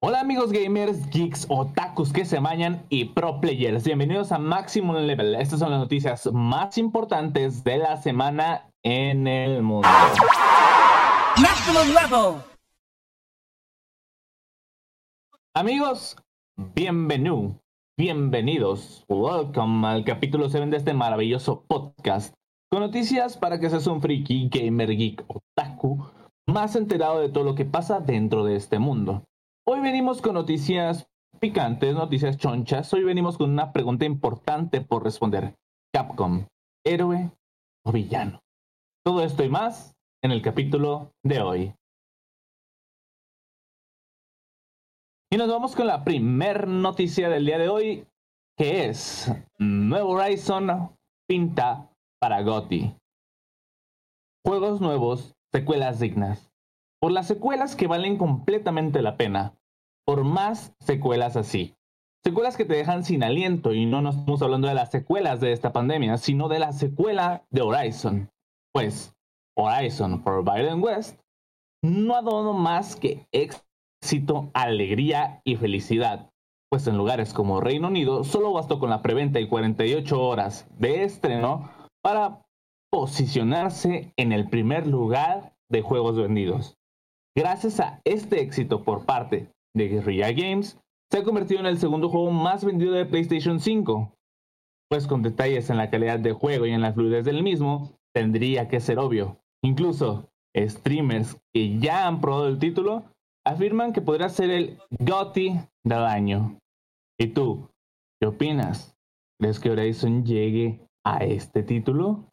[0.00, 3.82] Hola amigos gamers, geeks, otakus que se mañan y pro players.
[3.82, 5.34] Bienvenidos a Maximum Level.
[5.34, 9.88] Estas son las noticias más importantes de la semana en el mundo.
[11.42, 12.40] Maximum Level.
[15.56, 16.16] Amigos,
[16.76, 17.56] bienvenidos,
[17.98, 22.32] bienvenidos, welcome al capítulo 7 de este maravilloso podcast
[22.70, 26.06] con noticias para que seas un friki, gamer, geek, otaku
[26.46, 29.24] más enterado de todo lo que pasa dentro de este mundo.
[29.70, 31.10] Hoy venimos con noticias
[31.40, 32.90] picantes, noticias chonchas.
[32.94, 35.56] Hoy venimos con una pregunta importante por responder.
[35.92, 36.46] Capcom,
[36.86, 37.30] héroe
[37.84, 38.40] o villano.
[39.04, 41.74] Todo esto y más en el capítulo de hoy.
[45.30, 48.06] Y nos vamos con la primer noticia del día de hoy,
[48.56, 50.96] que es Nuevo Horizon
[51.28, 52.96] pinta para GOTY.
[54.46, 56.50] Juegos nuevos, secuelas dignas.
[57.00, 59.57] Por las secuelas que valen completamente la pena
[60.08, 61.74] por más secuelas así.
[62.24, 65.52] Secuelas que te dejan sin aliento y no nos estamos hablando de las secuelas de
[65.52, 68.30] esta pandemia, sino de la secuela de Horizon.
[68.72, 69.14] Pues
[69.54, 71.20] Horizon Forbidden West
[71.84, 76.30] no ha dado más que éxito, alegría y felicidad.
[76.70, 81.04] Pues en lugares como Reino Unido solo bastó con la preventa y 48 horas de
[81.04, 81.70] estreno
[82.02, 82.46] para
[82.90, 86.78] posicionarse en el primer lugar de juegos vendidos.
[87.36, 90.78] Gracias a este éxito por parte de Guerrilla Games,
[91.10, 94.14] se ha convertido en el segundo juego más vendido de PlayStation 5.
[94.90, 98.68] Pues con detalles en la calidad de juego y en la fluidez del mismo, tendría
[98.68, 99.38] que ser obvio.
[99.62, 103.04] Incluso streamers que ya han probado el título
[103.44, 106.58] afirman que podría ser el GOTY del año.
[107.18, 107.68] ¿Y tú?
[108.20, 108.96] ¿Qué opinas?
[109.40, 112.28] ¿Crees que Horizon llegue a este título?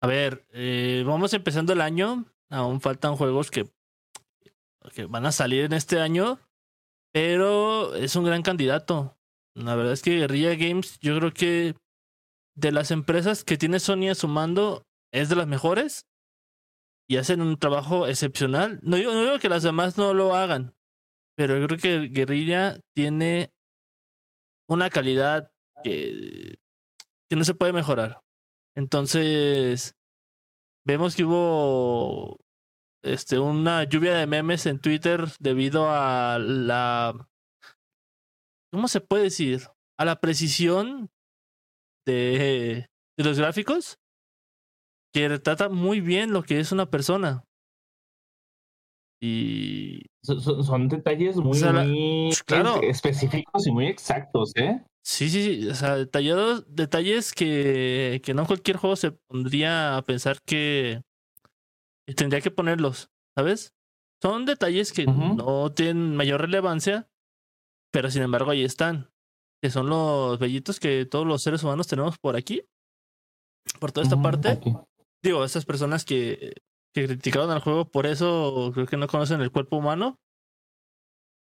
[0.00, 2.24] A ver, eh, vamos empezando el año.
[2.50, 3.68] Aún faltan juegos que
[4.94, 6.40] que van a salir en este año,
[7.12, 9.18] pero es un gran candidato.
[9.54, 11.74] La verdad es que Guerrilla Games, yo creo que
[12.56, 16.06] de las empresas que tiene Sony a su mando, es de las mejores
[17.08, 18.78] y hacen un trabajo excepcional.
[18.82, 20.74] No digo, no que las demás no lo hagan,
[21.36, 23.52] pero yo creo que Guerrilla tiene
[24.68, 25.50] una calidad
[25.82, 26.58] que,
[27.28, 28.20] que no se puede mejorar.
[28.76, 29.96] Entonces,
[30.84, 32.38] vemos que hubo
[33.02, 37.28] este, una lluvia de memes en Twitter debido a la.
[38.72, 39.68] ¿Cómo se puede decir?
[39.98, 41.10] A la precisión
[42.06, 43.98] de, de los gráficos
[45.12, 47.44] que retrata muy bien lo que es una persona.
[49.20, 50.02] Y.
[50.22, 51.58] Son, detalles muy,
[52.82, 54.82] específicos y muy exactos, ¿eh?
[55.02, 55.68] Sí, sí, sí.
[55.68, 61.00] O sea, detallados, detalles que, que no cualquier juego se pondría a pensar que,
[62.08, 63.74] y tendría que ponerlos, ¿sabes?
[64.22, 67.08] Son detalles que no tienen mayor relevancia,
[67.92, 69.12] pero sin embargo ahí están.
[69.62, 72.64] Que son los bellitos que todos los seres humanos tenemos por aquí.
[73.78, 74.58] Por toda esta parte.
[75.22, 76.54] Digo, esas personas que,
[76.94, 80.18] que criticaron al juego por eso creo que no conocen el cuerpo humano.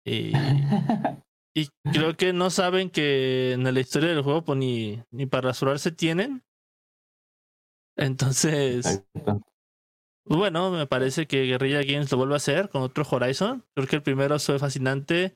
[0.06, 0.34] Y,
[1.56, 5.50] y creo que no saben que en la historia del juego pues ni, ni para
[5.50, 6.44] rasurarse tienen.
[7.96, 9.06] Entonces,
[10.38, 13.66] bueno, me parece que Guerrilla Games lo vuelve a hacer con otro Horizon.
[13.76, 15.36] Creo que el primero fue fascinante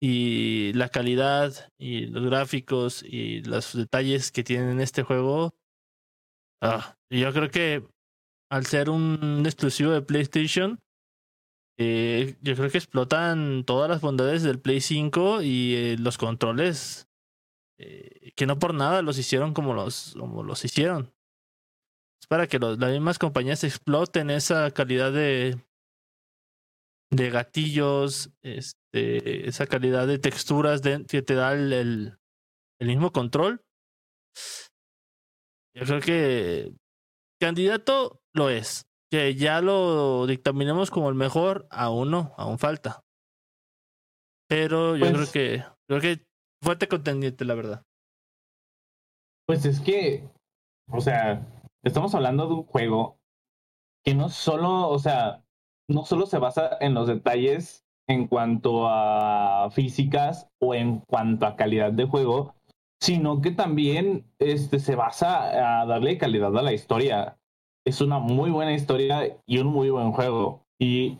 [0.00, 5.54] y la calidad y los gráficos y los detalles que tienen en este juego.
[6.60, 7.86] Ah, yo creo que
[8.50, 10.80] al ser un exclusivo de PlayStation,
[11.78, 17.08] eh, yo creo que explotan todas las bondades del Play 5 y eh, los controles
[17.78, 21.12] eh, que no por nada los hicieron como los, como los hicieron.
[22.32, 25.62] Para que las mismas compañías exploten esa calidad de,
[27.10, 33.60] de gatillos, este, esa calidad de texturas de, que te da el, el, mismo control.
[35.76, 36.74] Yo creo que
[37.38, 38.86] candidato lo es.
[39.10, 43.02] Que ya lo dictaminemos como el mejor, aún no, aún falta.
[44.48, 46.24] Pero yo creo pues que creo que
[46.62, 47.82] fuerte contendiente, la verdad.
[49.46, 50.26] Pues es que,
[50.90, 51.46] o sea,
[51.82, 53.18] estamos hablando de un juego
[54.04, 55.44] que no solo, o sea,
[55.88, 61.56] no solo se basa en los detalles en cuanto a físicas o en cuanto a
[61.56, 62.54] calidad de juego,
[63.00, 67.38] sino que también este, se basa a darle calidad a la historia.
[67.84, 70.64] Es una muy buena historia y un muy buen juego.
[70.78, 71.18] Y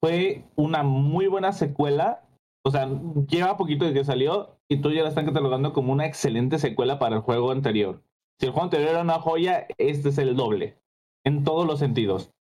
[0.00, 2.22] fue una muy buena secuela.
[2.64, 2.88] O sea,
[3.28, 6.98] lleva poquito de que salió y tú ya la están catalogando como una excelente secuela
[6.98, 8.02] para el juego anterior.
[8.38, 10.78] Si el juego anterior era una joya, este es el doble,
[11.24, 12.32] en todos los sentidos.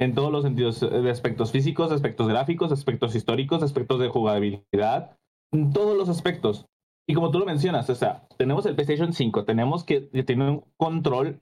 [0.00, 5.16] en todos los sentidos, eh, de aspectos físicos, aspectos gráficos, aspectos históricos, aspectos de jugabilidad,
[5.52, 6.66] en todos los aspectos.
[7.08, 10.50] Y como tú lo mencionas, o sea, tenemos el PlayStation 5, tenemos que, que tiene
[10.50, 11.40] un control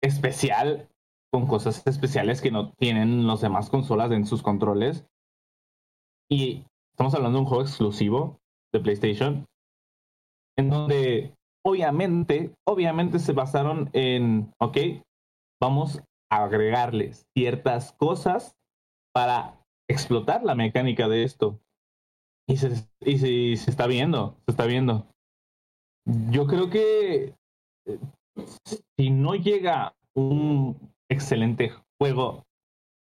[0.00, 0.88] especial
[1.32, 5.06] con cosas especiales que no tienen las demás consolas en sus controles.
[6.30, 8.40] Y estamos hablando de un juego exclusivo
[8.72, 9.46] de PlayStation,
[10.56, 11.35] en donde
[11.66, 14.78] obviamente, obviamente se basaron en, ok,
[15.60, 18.56] vamos a agregarle ciertas cosas
[19.12, 19.60] para
[19.90, 21.58] explotar la mecánica de esto.
[22.48, 25.08] Y se, y se, se está viendo, se está viendo.
[26.30, 27.34] Yo creo que
[27.86, 27.98] eh,
[28.96, 30.78] si no llega un
[31.10, 32.44] excelente juego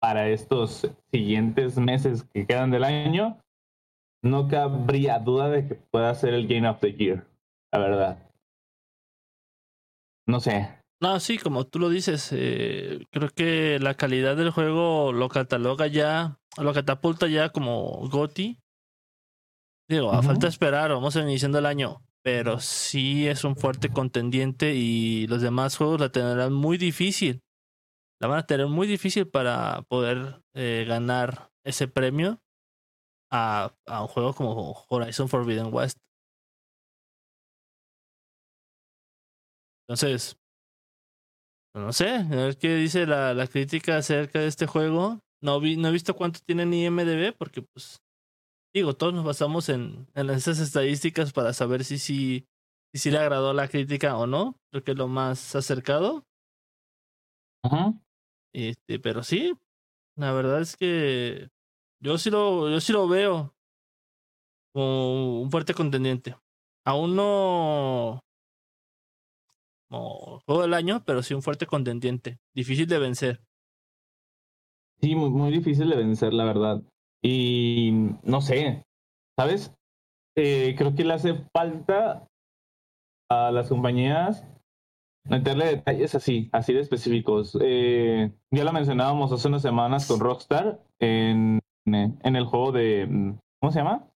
[0.00, 3.40] para estos siguientes meses que quedan del año,
[4.22, 7.26] no cabría duda de que pueda ser el Game of the Year,
[7.72, 8.26] la verdad.
[10.26, 10.68] No sé.
[11.00, 15.86] No, sí, como tú lo dices, eh, creo que la calidad del juego lo cataloga
[15.86, 18.58] ya, lo catapulta ya como GOTI.
[19.88, 24.74] Digo, a falta de esperar, vamos iniciando el año, pero sí es un fuerte contendiente
[24.74, 27.40] y los demás juegos la tendrán muy difícil.
[28.20, 32.40] La van a tener muy difícil para poder eh, ganar ese premio
[33.30, 35.98] a, a un juego como Horizon Forbidden West.
[39.88, 40.36] Entonces,
[41.74, 45.20] no sé, a ver qué dice la, la crítica acerca de este juego.
[45.42, 48.02] No, vi, no he visto cuánto tiene en IMDB porque, pues,
[48.74, 52.46] digo, todos nos basamos en, en esas estadísticas para saber si sí
[52.92, 54.56] si, si le agradó la crítica o no.
[54.70, 56.24] Creo que es lo más acercado.
[57.64, 58.00] Ujú.
[58.54, 59.52] Este, pero sí,
[60.16, 61.48] la verdad es que
[62.02, 63.54] yo sí lo, yo sí lo veo
[64.72, 66.36] como un fuerte contendiente.
[66.86, 68.20] Aún no
[69.96, 72.38] como juego del año, pero sí un fuerte contendiente.
[72.54, 73.40] Difícil de vencer.
[75.00, 76.82] Sí, muy, muy difícil de vencer, la verdad.
[77.22, 78.84] Y no sé,
[79.38, 79.74] ¿sabes?
[80.36, 82.26] Eh, creo que le hace falta
[83.30, 84.46] a las compañías
[85.24, 87.58] meterle detalles así, así de específicos.
[87.60, 93.36] Eh, ya lo mencionábamos hace unas semanas con Rockstar en, en el juego de.
[93.60, 94.08] ¿Cómo se llama?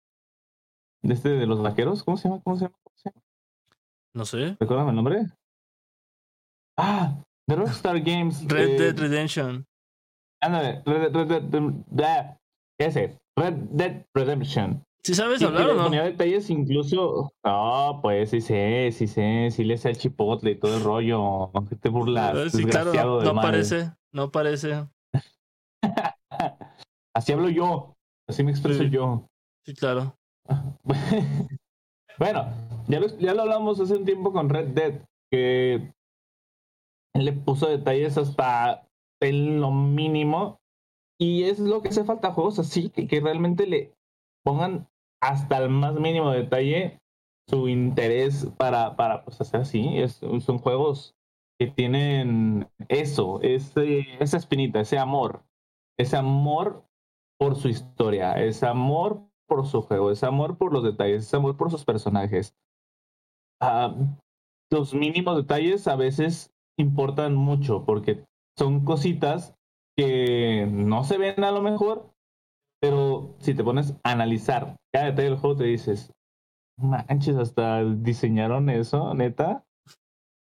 [1.02, 2.04] De este de los vaqueros.
[2.04, 2.40] ¿Cómo se llama?
[2.42, 2.78] ¿Cómo se llama?
[2.82, 3.22] ¿Cómo se llama?
[4.14, 4.56] No sé.
[4.60, 5.26] ¿Recuerdan el nombre?
[6.82, 8.44] Ah, de Rockstar Games.
[8.48, 9.66] Red eh, Dead Redemption.
[10.42, 12.36] Ándale, Red, Red, Red, Red- Red-
[12.80, 14.82] ese, Red Dead Redemption.
[15.04, 15.84] ¿Sí sabes hablar o no?
[15.84, 17.30] ponía detalles incluso.
[17.44, 21.50] No, pues sí sé, sí sé, sí le sé el chipotle y todo el rollo.
[21.68, 22.36] ¿Qué te burlas?
[22.36, 24.86] Eh, sí, claro, no, no parece, no parece.
[27.14, 27.94] Así hablo yo,
[28.28, 28.90] así me expreso Sí.
[28.90, 29.26] yo.
[29.66, 30.14] Sí, claro.
[32.18, 32.46] bueno,
[32.88, 35.92] ya lo, ya lo hablamos hace un tiempo con Red Dead, que
[37.14, 38.86] le puso detalles hasta
[39.20, 40.60] en lo mínimo.
[41.18, 43.92] Y es lo que hace falta juegos así, que, que realmente le
[44.42, 44.88] pongan
[45.22, 46.98] hasta el más mínimo detalle
[47.48, 49.98] su interés para, para pues, hacer así.
[49.98, 51.14] Es, son juegos
[51.58, 55.44] que tienen eso, ese, esa espinita, ese amor,
[55.98, 56.84] ese amor
[57.38, 61.56] por su historia, ese amor por su juego, ese amor por los detalles, ese amor
[61.56, 62.54] por sus personajes.
[63.60, 63.94] Ah,
[64.70, 68.24] los mínimos detalles a veces importan mucho porque
[68.58, 69.54] son cositas
[69.96, 72.10] que no se ven a lo mejor,
[72.80, 76.12] pero si te pones a analizar cada detalle del juego, te dices,
[76.78, 79.64] manches, hasta diseñaron eso, neta.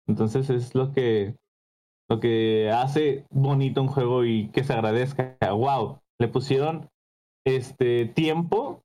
[0.06, 1.34] Entonces es lo que
[2.08, 5.36] lo que hace bonito un juego y que se agradezca.
[5.40, 6.88] Wow, le pusieron
[7.44, 8.82] este tiempo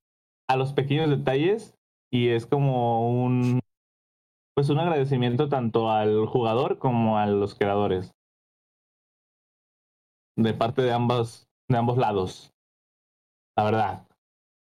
[0.50, 1.75] a los pequeños detalles
[2.12, 3.61] y es como un
[4.55, 8.12] pues un agradecimiento tanto al jugador como a los creadores
[10.38, 12.51] de parte de ambos de ambos lados
[13.58, 14.08] la verdad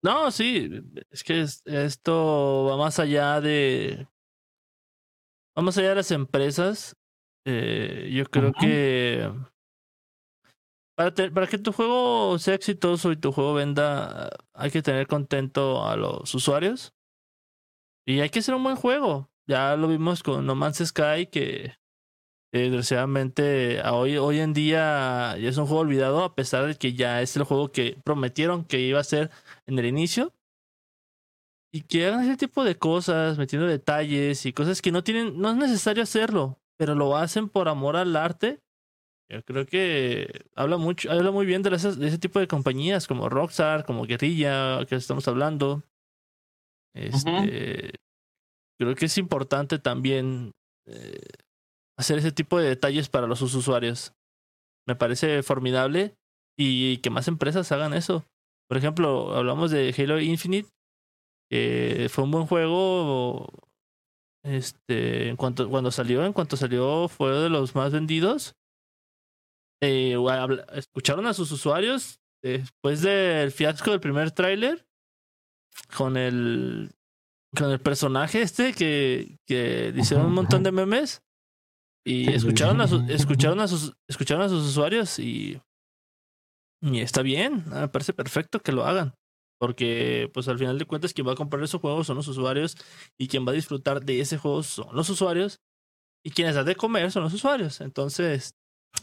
[0.02, 0.70] No, sí,
[1.10, 4.06] es que es- esto va más allá de.
[5.58, 6.94] Va más allá de las empresas.
[7.46, 9.32] Eh, yo creo que.
[10.96, 15.06] Para, te- para que tu juego sea exitoso y tu juego venda, hay que tener
[15.06, 16.92] contento a los usuarios.
[18.06, 19.28] Y hay que hacer un buen juego.
[19.48, 21.74] Ya lo vimos con No Man's Sky, que eh,
[22.52, 27.22] desgraciadamente hoy, hoy en día ya es un juego olvidado, a pesar de que ya
[27.22, 29.30] es el juego que prometieron que iba a ser
[29.66, 30.32] en el inicio.
[31.72, 35.50] Y que hagan ese tipo de cosas, metiendo detalles y cosas que no tienen, no
[35.50, 38.60] es necesario hacerlo, pero lo hacen por amor al arte.
[39.28, 43.06] Yo creo que habla mucho, habla muy bien de, esas- de ese tipo de compañías
[43.06, 45.82] como Rockstar, como Guerrilla, que estamos hablando.
[46.94, 47.92] Este,
[48.78, 50.52] Creo que es importante también
[50.86, 51.20] eh,
[51.98, 54.12] hacer ese tipo de detalles para los usuarios.
[54.86, 56.14] me parece formidable
[56.56, 58.24] y que más empresas hagan eso.
[58.68, 60.68] Por ejemplo, hablamos de Halo Infinite,
[61.50, 63.48] que fue un buen juego.
[64.44, 68.54] Este, en cuanto cuando salió, en cuanto salió, fue de los más vendidos.
[69.82, 70.16] Eh,
[70.72, 74.86] escucharon a sus usuarios después del fiasco del primer tráiler
[75.96, 76.90] con el
[77.54, 81.22] con el personaje este que, que hicieron un montón de memes
[82.04, 85.60] y escucharon a sus escucharon a sus escucharon a sus usuarios y
[86.82, 89.14] y está bien, me parece perfecto que lo hagan.
[89.58, 92.76] Porque, pues al final de cuentas, quien va a comprar esos juegos son los usuarios
[93.18, 95.60] y quien va a disfrutar de ese juego son los usuarios
[96.22, 97.80] y quienes dan de comer son los usuarios.
[97.80, 98.54] Entonces,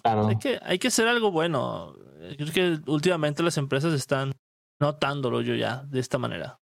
[0.03, 1.95] hay, que, hay que hacer algo bueno.
[2.37, 4.33] Creo que últimamente las empresas están
[4.79, 6.59] notándolo yo ya de esta manera.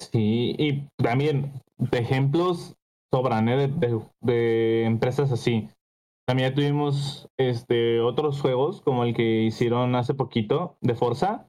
[0.00, 2.74] Sí, y también de ejemplos
[3.12, 3.68] sobran ¿eh?
[3.68, 5.68] de, de, empresas así.
[6.26, 11.46] También tuvimos este, otros juegos como el que hicieron hace poquito de Forza.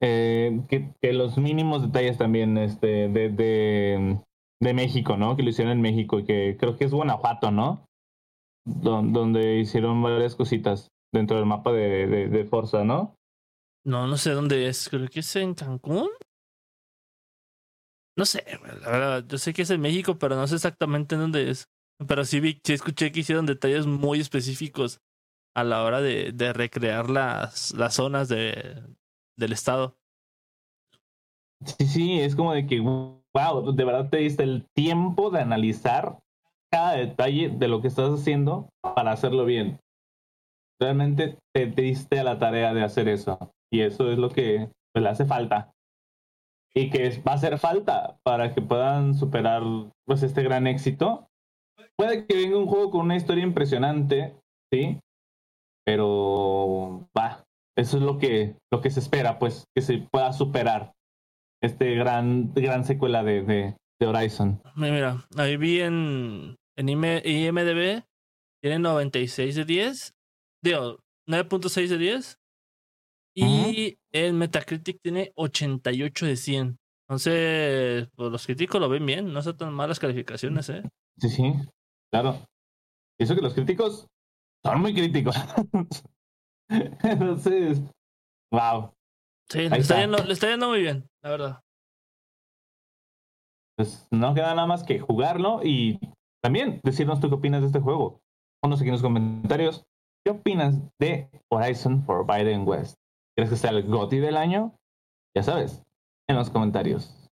[0.00, 4.18] Eh, que, los mínimos detalles también este, de, de,
[4.60, 5.36] de, México, ¿no?
[5.36, 7.84] Que lo hicieron en México y que creo que es Guanajuato, ¿no?
[8.64, 13.16] donde hicieron varias cositas dentro del mapa de, de Forza, ¿no?
[13.84, 14.88] No, no sé dónde es.
[14.88, 16.08] Creo que es en Cancún.
[18.16, 18.44] No sé,
[18.82, 21.68] la verdad, yo sé que es en México, pero no sé exactamente dónde es.
[22.06, 25.00] Pero sí, vi, sí escuché que hicieron detalles muy específicos
[25.54, 28.82] a la hora de, de recrear las, las zonas de,
[29.36, 29.96] del estado.
[31.64, 36.18] Sí, sí, es como de que, wow, de verdad te diste el tiempo de analizar
[36.72, 39.78] cada detalle de lo que estás haciendo para hacerlo bien.
[40.80, 43.38] Realmente te, diste a la tarea de hacer eso.
[43.70, 45.72] Y eso es lo que pues, le hace falta
[46.74, 49.62] y que va a hacer falta para que puedan superar
[50.06, 51.28] pues este gran éxito.
[51.96, 54.34] Puede que venga un juego con una historia impresionante,
[54.72, 54.98] sí,
[55.84, 57.44] pero va,
[57.76, 60.92] eso es lo que lo que se espera, pues que se pueda superar
[61.62, 64.60] este gran gran secuela de, de, Horizon.
[64.74, 68.02] Mira, ahí vi en en IMDb
[68.60, 70.14] tiene 96 de 10,
[70.62, 70.98] digo
[71.28, 72.41] 9.6 de 10
[73.34, 76.78] y el Metacritic tiene 88 de 100.
[77.08, 80.82] Entonces, pues los críticos lo ven bien, no son tan malas calificaciones, ¿eh?
[81.18, 81.52] Sí, sí,
[82.10, 82.38] claro.
[83.18, 84.06] Eso que los críticos
[84.64, 85.36] son muy críticos.
[86.70, 87.82] Entonces,
[88.50, 88.92] wow.
[89.50, 91.60] Sí, le está, yendo, le está, yendo, muy bien, la verdad.
[93.76, 95.98] Pues no queda nada más que jugarlo y
[96.42, 98.20] también decirnos tú qué opinas de este juego.
[98.62, 99.84] Ponnos aquí en los comentarios.
[100.24, 102.96] ¿Qué opinas de Horizon for Biden West?
[103.36, 104.76] ¿Crees que sea el GOTI del año?
[105.36, 105.82] Ya sabes,
[106.28, 107.22] en los comentarios.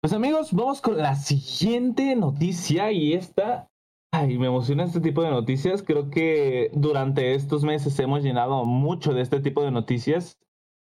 [0.00, 3.66] Pues amigos, vamos con la siguiente noticia y esta,
[4.12, 5.82] ay, me emociona este tipo de noticias.
[5.82, 10.38] Creo que durante estos meses hemos llenado mucho de este tipo de noticias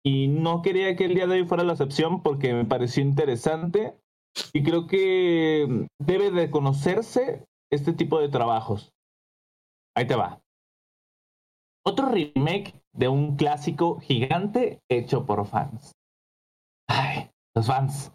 [0.03, 3.95] y no quería que el día de hoy fuera la excepción porque me pareció interesante
[4.53, 8.93] y creo que debe de conocerse este tipo de trabajos.
[9.95, 10.40] Ahí te va.
[11.83, 15.93] Otro remake de un clásico gigante hecho por fans.
[16.87, 18.11] Ay, los fans.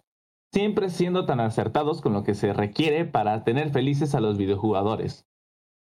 [0.53, 5.27] Siempre siendo tan acertados con lo que se requiere para tener felices a los videojugadores.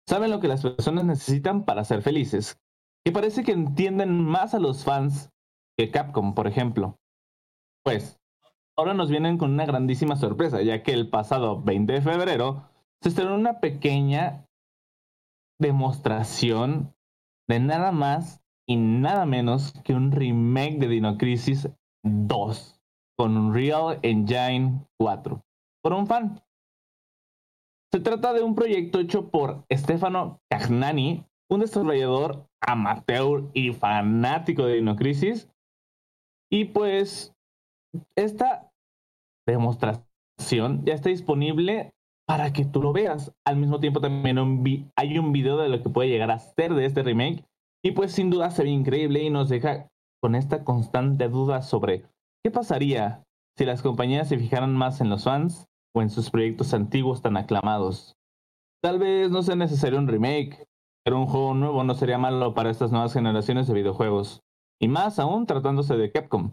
[0.08, 2.58] Saben lo que las personas necesitan para ser felices.
[3.06, 5.30] Que parece que entienden más a los fans
[5.78, 6.98] que Capcom, por ejemplo.
[7.84, 8.20] Pues,
[8.78, 12.70] ahora nos vienen con una grandísima sorpresa, ya que el pasado 20 de febrero
[13.02, 14.46] se estrenó una pequeña
[15.60, 16.94] demostración
[17.50, 21.68] de nada más y nada menos que un remake de Dino Crisis
[22.04, 22.80] 2
[23.18, 25.44] con Unreal Engine 4
[25.82, 26.42] por un fan.
[27.92, 34.76] Se trata de un proyecto hecho por Stefano Cagnani, un desarrollador amateur y fanático de
[34.76, 35.50] Dino Crisis.
[36.52, 37.34] Y pues
[38.16, 38.72] esta
[39.48, 41.96] demostración ya está disponible
[42.30, 43.34] para que tú lo veas.
[43.44, 44.38] Al mismo tiempo también
[44.96, 47.44] hay un video de lo que puede llegar a ser de este remake.
[47.84, 49.88] Y pues sin duda se ve increíble y nos deja
[50.22, 52.06] con esta constante duda sobre
[52.44, 53.24] qué pasaría
[53.58, 57.36] si las compañías se fijaran más en los fans o en sus proyectos antiguos tan
[57.36, 58.14] aclamados.
[58.84, 60.68] Tal vez no sea necesario un remake,
[61.04, 64.42] pero un juego nuevo no sería malo para estas nuevas generaciones de videojuegos.
[64.80, 66.52] Y más aún tratándose de Capcom,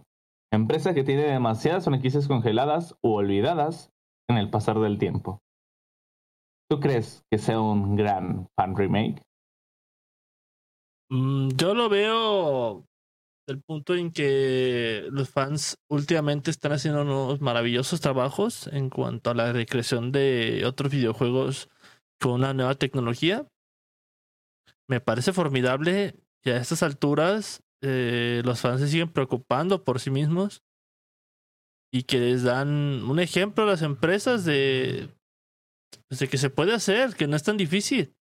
[0.51, 3.91] empresa que tiene demasiadas franquicias congeladas u olvidadas
[4.31, 5.43] en el pasar del tiempo.
[6.69, 9.23] ¿Tú crees que sea un gran fan remake?
[11.11, 12.85] Mm, yo lo veo
[13.47, 19.35] del punto en que los fans últimamente están haciendo unos maravillosos trabajos en cuanto a
[19.35, 21.69] la recreación de otros videojuegos
[22.21, 23.47] con una nueva tecnología.
[24.89, 30.11] Me parece formidable que a estas alturas eh, los fans se siguen preocupando por sí
[30.11, 30.65] mismos
[31.93, 35.16] y que les dan un ejemplo a las empresas de,
[36.09, 38.15] pues, de que se puede hacer, que no es tan difícil.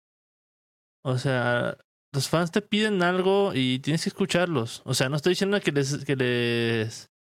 [1.03, 1.77] O sea,
[2.13, 4.81] los fans te piden algo y tienes que escucharlos.
[4.85, 7.11] O sea, no estoy diciendo que les que les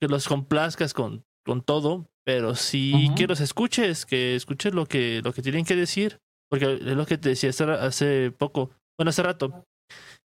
[0.00, 5.20] que los complazcas con, con todo, pero sí que los escuches, que escuches lo que
[5.22, 9.22] lo que tienen que decir, porque es lo que te decía hace poco, bueno, hace
[9.22, 9.66] rato,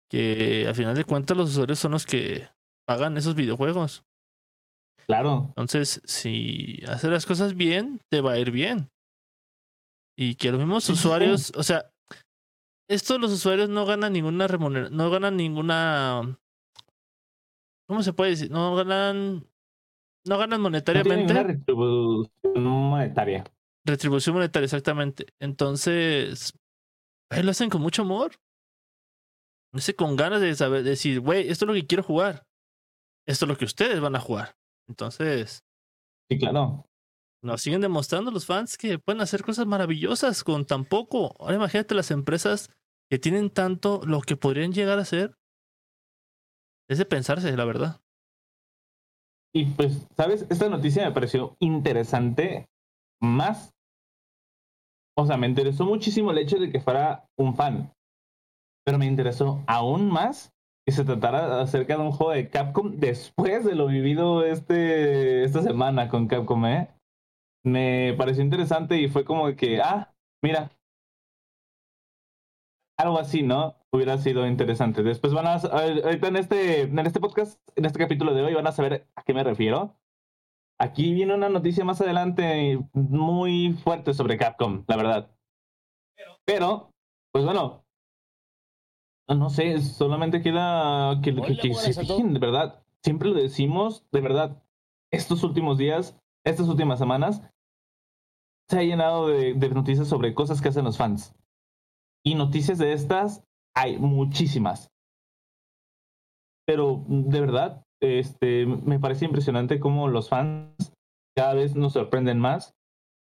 [0.10, 2.50] que al final de cuentas los usuarios son los que
[2.88, 4.04] pagan esos videojuegos.
[5.10, 5.48] Claro.
[5.50, 8.92] Entonces, si haces las cosas bien, te va a ir bien.
[10.16, 11.92] Y que los mismos usuarios, o sea,
[12.88, 16.38] esto los usuarios no ganan ninguna remuneración, no ganan ninguna...
[17.88, 18.52] ¿Cómo se puede decir?
[18.52, 19.48] No ganan...
[20.28, 21.34] No ganan monetariamente.
[21.34, 23.44] No retribución monetaria.
[23.84, 25.26] Retribución monetaria, exactamente.
[25.40, 26.54] Entonces,
[27.32, 28.34] lo hacen con mucho amor.
[29.74, 32.46] No sé, con ganas de saber, decir, güey, esto es lo que quiero jugar.
[33.28, 34.59] Esto es lo que ustedes van a jugar.
[34.90, 35.64] Entonces.
[36.30, 36.86] Sí, claro.
[37.42, 41.36] Nos siguen demostrando los fans que pueden hacer cosas maravillosas con tan poco.
[41.40, 42.70] Ahora imagínate las empresas
[43.10, 45.38] que tienen tanto lo que podrían llegar a ser.
[46.90, 48.02] Es de pensarse, la verdad.
[49.54, 50.46] Y pues, ¿sabes?
[50.50, 52.68] Esta noticia me pareció interesante
[53.22, 53.72] más.
[55.18, 57.94] O sea, me interesó muchísimo el hecho de que fuera un fan.
[58.86, 60.52] Pero me interesó aún más
[60.86, 65.62] que se tratara acerca de un juego de Capcom después de lo vivido este, esta
[65.62, 66.90] semana con Capcom, ¿eh?
[67.64, 70.72] Me pareció interesante y fue como que, ah, mira,
[72.98, 73.76] algo así, ¿no?
[73.92, 75.04] Hubiera sido interesante.
[75.04, 78.68] Después van a, ahorita en este, en este podcast, en este capítulo de hoy, van
[78.68, 79.96] a saber a qué me refiero.
[80.80, 85.32] Aquí viene una noticia más adelante muy fuerte sobre Capcom, la verdad.
[86.46, 86.92] Pero,
[87.32, 87.86] pues bueno,
[89.36, 92.84] no sé, solamente queda que, que, se fijen, de verdad.
[93.04, 94.62] Siempre lo decimos, de verdad,
[95.12, 97.42] estos últimos días, estas últimas semanas,
[98.70, 101.34] se ha llenado de noticias sobre cosas que hacen los fans.
[102.24, 103.44] Y noticias de estas
[103.76, 104.90] hay muchísimas.
[106.68, 110.94] Pero de verdad, este, me parece impresionante cómo los fans
[111.36, 112.76] cada vez nos sorprenden más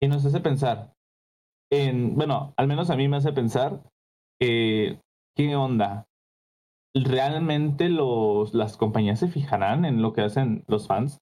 [0.03, 0.95] y nos hace pensar
[1.71, 3.83] en, bueno, al menos a mí me hace pensar,
[4.41, 5.01] eh,
[5.35, 6.07] ¿qué onda?
[6.95, 11.21] ¿Realmente los, las compañías se fijarán en lo que hacen los fans?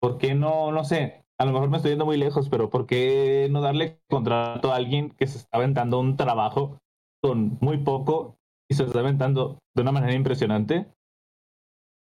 [0.00, 2.86] ¿Por qué no, no sé, a lo mejor me estoy yendo muy lejos, pero ¿por
[2.86, 6.78] qué no darle contrato a alguien que se está aventando un trabajo
[7.20, 8.36] con muy poco
[8.70, 10.92] y se está aventando de una manera impresionante?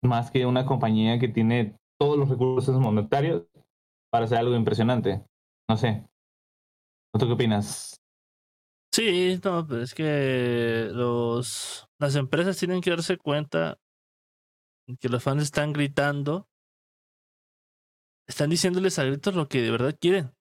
[0.04, 3.46] Más que una compañía que tiene todos los recursos monetarios
[4.12, 5.24] para hacer algo impresionante.
[5.70, 6.08] No sé.
[7.13, 8.00] ¿Tú qué opinas?
[8.93, 13.77] Sí, no, pero es que los las empresas tienen que darse cuenta
[14.99, 16.49] que los fans están gritando
[18.27, 20.32] están diciéndoles a gritos lo que de verdad quieren.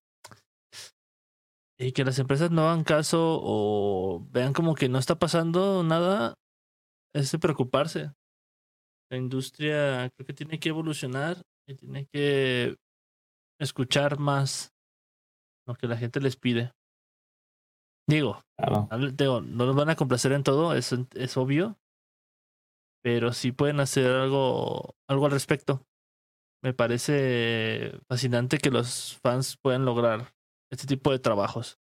[1.78, 6.34] Y que las empresas no hagan caso o vean como que no está pasando nada,
[7.14, 8.12] es de preocuparse.
[9.10, 12.76] La industria creo que tiene que evolucionar y tiene que
[13.58, 14.72] escuchar más
[15.66, 16.72] lo que la gente les pide.
[18.10, 18.42] Digo,
[19.12, 21.78] digo no los van a complacer en todo, es, es obvio,
[23.02, 25.86] pero sí pueden hacer algo, algo al respecto
[26.62, 30.32] me parece fascinante que los fans puedan lograr
[30.70, 31.78] este tipo de trabajos.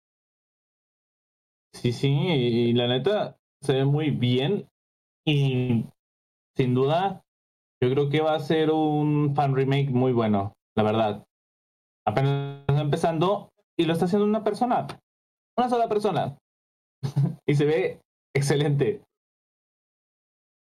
[1.75, 4.69] Sí, sí, y la neta se ve muy bien
[5.27, 5.87] y
[6.57, 7.23] sin duda
[7.83, 11.27] yo creo que va a ser un fan remake muy bueno, la verdad.
[12.07, 14.87] Apenas empezando y lo está haciendo una persona,
[15.57, 16.39] una sola persona.
[17.47, 18.01] y se ve
[18.35, 19.03] excelente.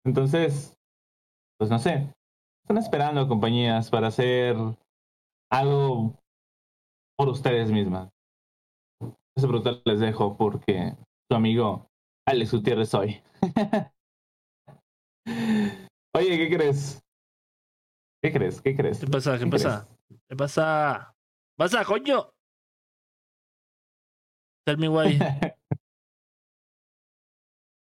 [0.07, 0.75] Entonces,
[1.59, 2.13] pues no sé,
[2.65, 4.57] están esperando compañías para hacer
[5.51, 6.15] algo
[7.17, 8.11] por ustedes mismas.
[9.37, 10.97] Ese brutal les dejo porque
[11.31, 11.87] su amigo
[12.27, 13.23] Alex Gutiérrez soy.
[16.17, 17.03] Oye, ¿qué crees?
[18.23, 18.63] ¿Qué crees?
[18.63, 19.01] ¿Qué crees?
[19.01, 19.39] ¿Qué pasa?
[19.39, 19.89] ¿Qué, pasa?
[20.29, 21.15] ¿Qué pasa?
[21.17, 22.34] ¿Qué pasa, coño?
[24.67, 25.19] Tell me why.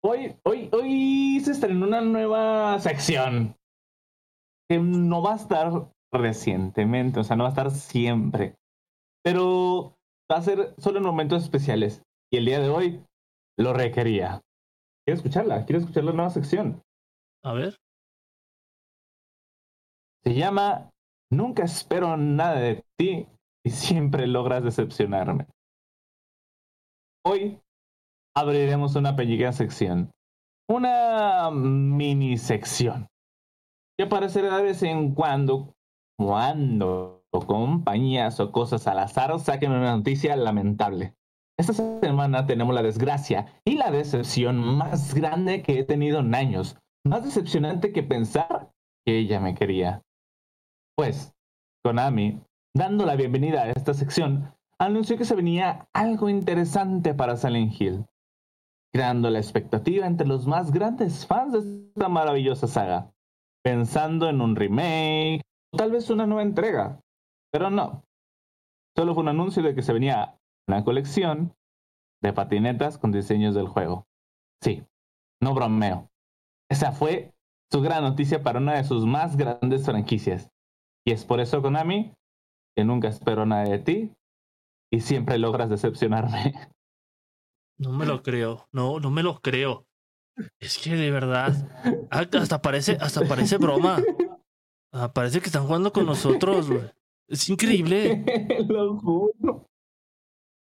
[0.04, 3.56] hoy, hoy, hoy se estrenó una nueva sección
[4.70, 8.56] que no va a estar recientemente, o sea, no va a estar siempre,
[9.24, 9.96] pero
[10.32, 12.02] va a ser solo en momentos especiales.
[12.32, 13.06] Y el día de hoy
[13.60, 14.42] lo requería.
[15.06, 16.82] Quiero escucharla, quiero escuchar la nueva sección.
[17.44, 17.78] A ver.
[20.24, 20.90] Se llama
[21.32, 23.28] Nunca espero nada de ti
[23.66, 25.48] y siempre logras decepcionarme.
[27.26, 27.62] Hoy
[28.36, 30.12] abriremos una pequeña sección,
[30.70, 33.08] una mini sección,
[33.98, 35.74] que aparecerá de vez en cuando,
[36.20, 41.16] cuando compañías o cosas al azar saquen una noticia lamentable.
[41.58, 46.78] Esta semana tenemos la desgracia y la decepción más grande que he tenido en años.
[47.06, 48.72] Más decepcionante que pensar
[49.06, 50.02] que ella me quería.
[50.98, 51.34] Pues,
[51.86, 52.42] Konami,
[52.76, 54.54] dando la bienvenida a esta sección,
[54.86, 58.06] anunció que se venía algo interesante para Silent Hill,
[58.94, 63.12] creando la expectativa entre los más grandes fans de esta maravillosa saga,
[63.64, 65.42] pensando en un remake
[65.72, 67.00] o tal vez una nueva entrega.
[67.52, 68.04] Pero no,
[68.96, 70.36] solo fue un anuncio de que se venía
[70.68, 71.54] una colección
[72.22, 74.06] de patinetas con diseños del juego.
[74.62, 74.84] Sí,
[75.42, 76.10] no bromeo.
[76.70, 77.34] Esa fue
[77.72, 80.50] su gran noticia para una de sus más grandes franquicias.
[81.06, 82.14] Y es por eso, Konami,
[82.76, 84.14] que nunca espero nada de ti
[84.94, 86.54] y siempre logras decepcionarme.
[87.80, 89.88] No me lo creo, no, no me lo creo.
[90.60, 91.52] Es que de verdad,
[92.12, 94.04] ah, hasta parece, hasta parece broma.
[94.94, 96.92] Ah, parece que están jugando con nosotros, güey.
[97.28, 98.24] Es increíble.
[98.70, 99.68] lo juro.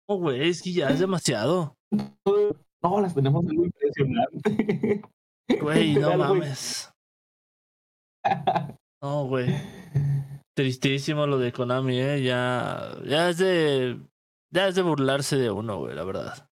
[0.07, 1.75] No, güey, es que ya es demasiado.
[1.91, 5.01] No, las tenemos algo impresionante.
[5.59, 6.89] Güey, no mames.
[9.03, 9.47] No, güey.
[10.55, 12.21] Tristísimo lo de Konami, eh.
[12.21, 13.99] Ya, ya es de,
[14.51, 16.47] ya es de burlarse de uno, güey, la verdad.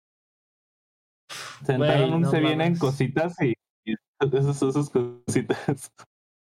[1.66, 3.54] Sentaron un no se vienen cositas y,
[3.86, 5.92] y esas, esas cositas.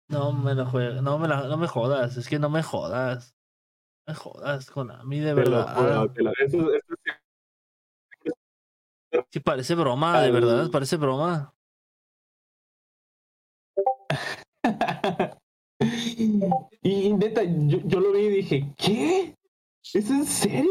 [0.09, 3.35] No me lo juega, no me la, no me jodas, es que no me jodas.
[4.05, 6.09] No me jodas, Konami, de Te lo verdad.
[6.39, 6.95] eso- eso
[9.31, 11.53] Sí, parece broma, de verdad, parece broma.
[16.81, 19.35] y neta, yo, yo lo vi y dije, ¿qué?
[19.93, 20.69] ¿Es en serio?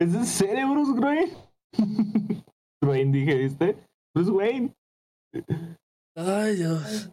[0.00, 1.36] ¿Es en serio, Bruce Wayne?
[2.82, 3.88] Wayne, dije, ¿viste?
[4.14, 4.74] Bruce Wayne.
[6.16, 7.10] Ay, Dios.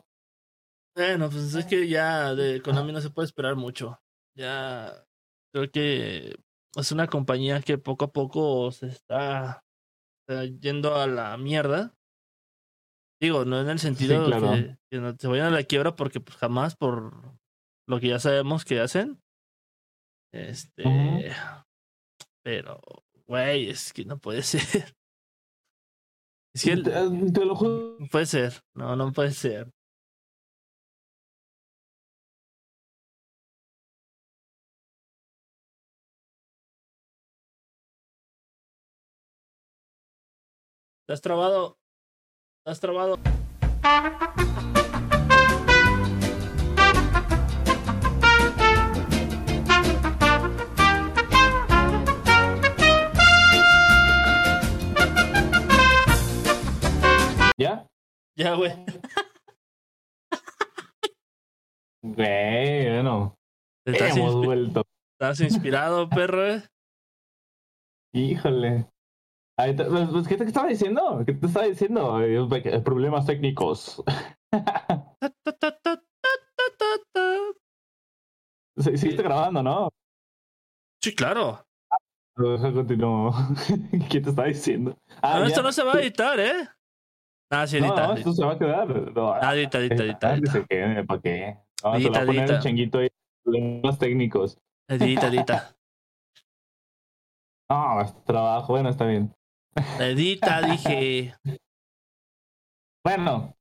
[0.95, 3.99] Bueno, pues es que ya de Konami no se puede esperar mucho.
[4.35, 5.05] Ya
[5.53, 6.35] creo que
[6.75, 9.63] es una compañía que poco a poco se está,
[10.27, 11.95] está yendo a la mierda.
[13.21, 14.51] Digo, no en el sentido claro.
[14.51, 17.37] que, que no se vayan a la quiebra porque pues, jamás por
[17.87, 19.21] lo que ya sabemos que hacen.
[20.31, 20.83] Este.
[22.49, 22.81] Pero
[23.27, 24.95] güey, es que no puede ser.
[26.55, 26.91] Es que el- Te,
[27.31, 27.97] te lo juro.
[27.99, 29.71] no puede ser, no, no puede ser.
[41.05, 41.77] ¿Te has trabado?
[42.63, 43.17] ¿Te has trabado?
[57.59, 57.85] ¿Ya?
[58.37, 58.71] Ya, güey.
[62.01, 63.35] Güey, bueno.
[63.85, 64.83] Estás, Hemos inspi- vuelto.
[65.19, 66.63] estás inspirado, perro, eh.
[68.15, 68.87] Híjole.
[69.57, 71.21] Pues, pues, ¿Qué te estaba diciendo?
[71.25, 72.21] ¿Qué te estaba diciendo?
[72.21, 74.01] Eh, Problemas técnicos.
[78.77, 79.89] Sí, Seguiste grabando, ¿no?
[81.03, 81.65] Sí, claro.
[82.37, 83.33] Deja, Continúo.
[84.09, 84.97] ¿Qué te estaba diciendo?
[85.21, 86.69] Ah, No, esto no se va a editar, ¿eh?
[87.51, 88.07] Ah, sí, No, edita.
[88.07, 88.88] no, esto se va a quedar.
[89.13, 90.51] No, Ah, edita, edita, edita, ah, edita.
[90.51, 91.57] se quede, ¿para qué?
[91.81, 92.59] Vamos a Edita, poner el edita.
[92.59, 93.09] changuito ahí.
[93.43, 94.57] Problemas técnicos.
[94.89, 95.75] Edita, edita.
[97.71, 98.73] No, es trabajo.
[98.73, 99.31] Bueno, está bien.
[99.99, 101.35] Edita, dije.
[103.05, 103.53] Bueno,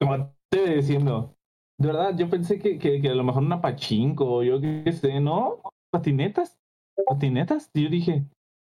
[0.00, 1.36] como te iba diciendo,
[1.78, 5.20] de verdad, yo pensé que, que, que a lo mejor una pachinko, yo qué sé,
[5.20, 5.60] ¿no?
[5.92, 6.58] Patinetas,
[7.06, 7.70] patinetas.
[7.74, 8.24] Y yo dije,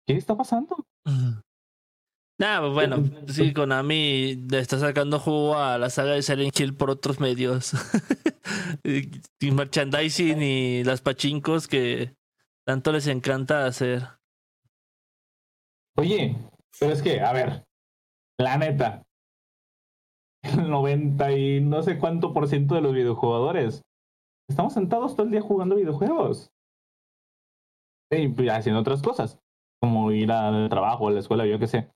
[0.08, 0.76] ¿qué está pasando?
[2.38, 2.96] Nah, pues bueno,
[3.28, 7.72] sí, Konami le está sacando jugo a la saga de Silent Hill por otros medios.
[9.40, 12.16] y merchandising y las pachincos que
[12.66, 14.02] tanto les encanta hacer.
[15.96, 16.36] Oye,
[16.80, 17.64] pero es que, a ver,
[18.38, 19.02] la neta,
[20.42, 23.82] el 90 y no sé cuánto por ciento de los videojugadores
[24.48, 26.50] estamos sentados todo el día jugando videojuegos.
[28.10, 29.38] Y pues, haciendo otras cosas,
[29.80, 31.90] como ir al trabajo, a la escuela, yo qué sé.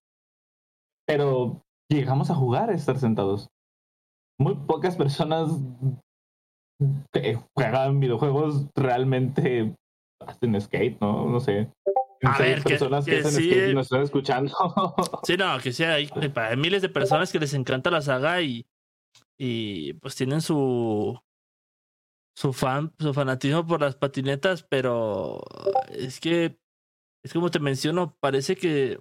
[1.07, 3.49] Pero llegamos a jugar a estar sentados.
[4.39, 5.51] Muy pocas personas
[7.13, 9.75] que juegan videojuegos realmente
[10.21, 11.29] hacen skate, ¿no?
[11.31, 11.71] No sé.
[12.23, 14.53] A ver, que- personas que, que hacen sí, nos están escuchando.
[15.25, 18.67] Sí, no, que sí, hay, hay miles de personas que les encanta la saga y,
[19.39, 21.19] y pues tienen su
[22.39, 25.41] su fan, su fanatismo por las patinetas, pero
[25.91, 26.59] es que
[27.25, 29.01] es como te menciono, parece que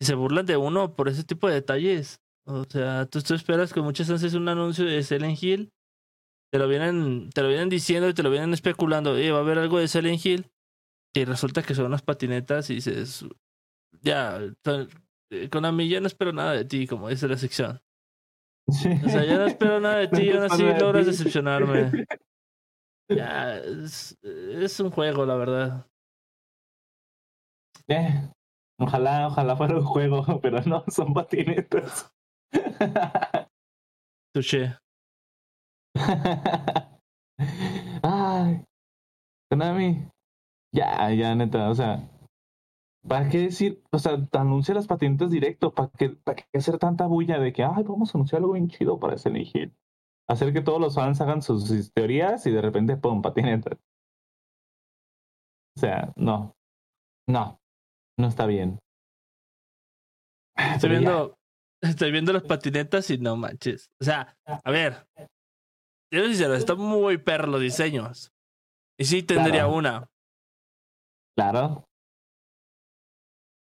[0.00, 2.20] y se burlan de uno por ese tipo de detalles.
[2.46, 5.72] O sea, tú, tú esperas que muchas veces un anuncio de Silent Hill,
[6.52, 9.58] te lo vienen, te lo vienen diciendo y te lo vienen especulando, va a haber
[9.58, 10.50] algo de Silent Hill,
[11.14, 13.24] y resulta que son unas patinetas y dices,
[14.00, 14.40] ya,
[15.50, 17.80] con a mí ya no espero nada de ti, como dice la sección.
[18.68, 21.90] O sea, ya no espero nada de ti y aún así logras decepcionarme.
[23.12, 25.84] Ya, es, es un juego, la verdad.
[27.88, 28.30] Eh,
[28.80, 32.12] ojalá, ojalá fuera un juego, pero no, son patinetas.
[34.34, 34.76] Touché.
[38.02, 38.64] Ay,
[39.50, 40.08] Konami.
[40.72, 42.08] Ya, ya, neta, o sea,
[43.06, 43.82] ¿para qué decir?
[43.92, 47.64] O sea, anuncia las patinetas directo, ¿para qué, para qué hacer tanta bulla de que,
[47.64, 49.74] ay, vamos a anunciar algo bien chido para ese Hill?
[50.28, 53.78] Hacer que todos los fans hagan sus teorías y de repente, pum, patinetas.
[55.76, 56.54] O sea, no,
[57.26, 57.59] no,
[58.20, 58.78] no está bien.
[60.56, 61.34] Estoy viendo,
[61.82, 63.90] estoy viendo las patinetas y no manches.
[64.00, 65.06] O sea, a ver,
[66.12, 68.30] yo sincero, están muy perros los diseños.
[68.98, 69.72] Y sí tendría Claro.
[69.74, 70.06] una,
[71.36, 71.84] Claro.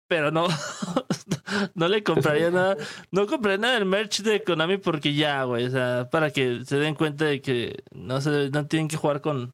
[0.09, 0.47] pero no,
[1.75, 2.77] no le compraría nada.
[3.11, 5.67] No compraría nada del merch de Konami porque ya, güey.
[5.67, 9.21] O sea, para que se den cuenta de que no se no tienen que jugar
[9.21, 9.51] con,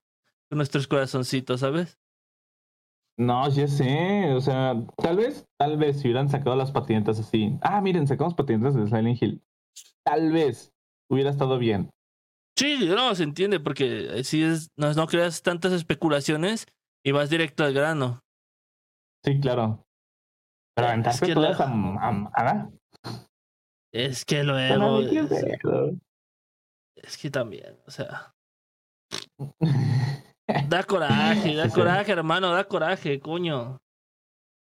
[0.48, 1.98] con nuestros corazoncitos, ¿sabes?
[3.18, 7.58] No, ya sé, o sea, tal vez, tal vez si hubieran sacado las patinetas así.
[7.60, 9.42] Ah, miren, sacamos patinetas de Silent Hill.
[10.04, 10.72] Tal vez
[11.10, 11.90] hubiera estado bien.
[12.58, 16.66] Sí, no, se entiende, porque si es, no, no creas tantas especulaciones
[17.04, 18.20] y vas directo al grano.
[19.24, 19.82] Sí, claro.
[20.74, 22.70] Pero Es aventarte que todas la- a mamada.
[23.92, 24.74] Es que luego.
[24.74, 25.44] Konami, ¿qué Es,
[26.96, 28.32] es que también, o sea.
[30.68, 33.78] Da coraje, da coraje, hermano, da coraje, coño.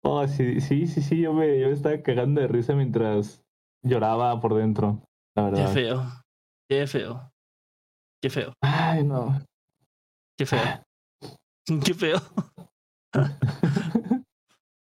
[0.05, 3.43] Oh, sí, sí, sí, sí, yo me, yo me estaba cagando de risa mientras
[3.85, 5.03] lloraba por dentro,
[5.37, 5.73] la Qué verdad.
[5.73, 6.03] feo.
[6.71, 7.31] Qué feo.
[8.23, 8.53] Qué feo.
[8.63, 9.41] Ay, no.
[10.39, 10.61] Qué feo.
[11.85, 12.19] Qué feo.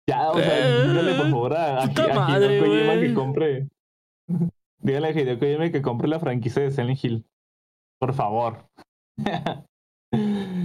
[0.10, 3.68] ya, o sea, Eh, dígale por favor a, a, Hideo madre, Kojima que compre.
[4.80, 7.26] Dígale a Hideo Kojima que compre la franquicia de Silent Hill.
[8.00, 8.68] Por favor.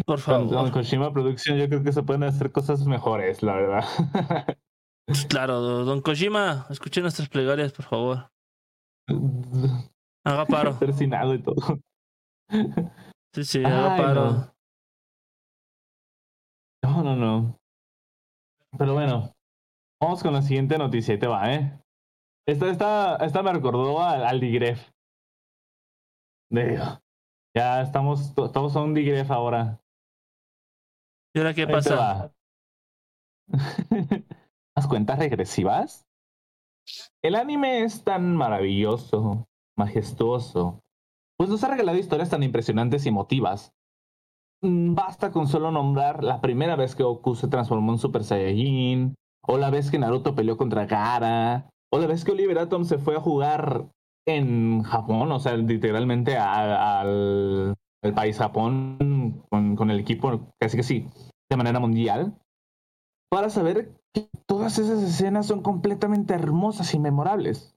[0.07, 0.73] Por Con, con favor.
[0.73, 3.85] Kojima Production yo creo que se pueden hacer cosas mejores, la verdad.
[5.29, 8.31] Claro, don Kojima, escuche nuestras plegarias, por favor.
[10.25, 10.79] Haga paro.
[10.79, 11.79] Persinado y todo.
[13.35, 14.25] Sí, sí, haga Ay, paro.
[14.25, 14.53] no.
[16.85, 17.59] No, no, no.
[18.79, 19.33] Pero bueno,
[20.01, 21.15] vamos con la siguiente noticia.
[21.15, 21.79] Ahí te va, ¿eh?
[22.47, 24.89] Esta, esta, esta me recordó al, al Digref.
[26.51, 27.01] Digo,
[27.57, 29.81] ya estamos, to- estamos a un Digref ahora.
[31.35, 32.33] ¿Y ahora qué pasa?
[34.77, 36.05] ¿Las cuentas regresivas?
[37.23, 40.81] El anime es tan maravilloso, majestuoso,
[41.39, 43.73] pues nos ha regalado historias tan impresionantes y emotivas.
[44.63, 49.15] Mm, Basta con solo nombrar la primera vez que Goku se transformó en Super Saiyajin,
[49.47, 52.99] o la vez que Naruto peleó contra Gaara, o la vez que Oliver Atom se
[52.99, 53.89] fue a jugar
[54.27, 61.09] en Japón, o sea, literalmente al, al país Japón con el equipo casi que sí,
[61.51, 62.37] de manera mundial,
[63.31, 67.75] para saber que todas esas escenas son completamente hermosas y memorables.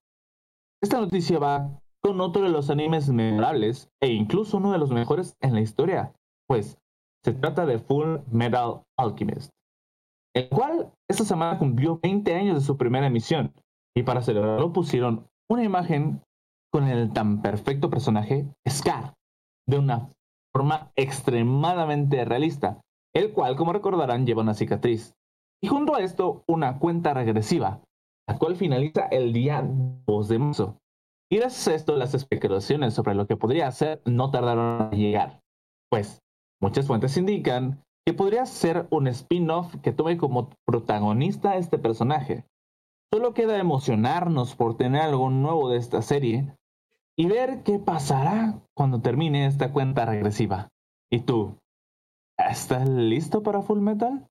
[0.82, 5.36] Esta noticia va con otro de los animes memorables e incluso uno de los mejores
[5.42, 6.14] en la historia,
[6.48, 6.78] pues
[7.24, 9.50] se trata de Full Metal Alchemist,
[10.36, 13.54] el cual esta semana cumplió 20 años de su primera emisión
[13.96, 16.22] y para celebrarlo pusieron una imagen
[16.72, 19.14] con el tan perfecto personaje Scar,
[19.67, 20.12] de una
[20.54, 22.82] forma extremadamente realista,
[23.13, 25.13] el cual, como recordarán, lleva una cicatriz.
[25.62, 27.82] Y junto a esto, una cuenta regresiva,
[28.28, 30.78] la cual finaliza el día 2 de marzo.
[31.32, 35.41] Y gracias a esto, las especulaciones sobre lo que podría ser no tardaron en llegar.
[35.89, 36.21] Pues,
[36.62, 42.45] muchas fuentes indican que podría ser un spin-off que tome como protagonista a este personaje.
[43.12, 46.54] Solo queda emocionarnos por tener algo nuevo de esta serie
[47.17, 50.69] y ver qué pasará cuando termine esta cuenta regresiva.
[51.12, 51.58] ¿Y tú?
[52.38, 54.28] ¿Estás listo para Full Metal?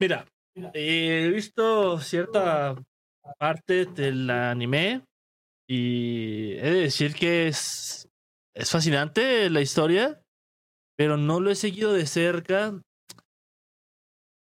[0.00, 0.26] Mira,
[0.74, 2.74] he visto cierta
[3.38, 5.04] parte del anime
[5.68, 8.08] y he de decir que es,
[8.54, 10.22] es fascinante la historia,
[10.96, 12.80] pero no lo he seguido de cerca.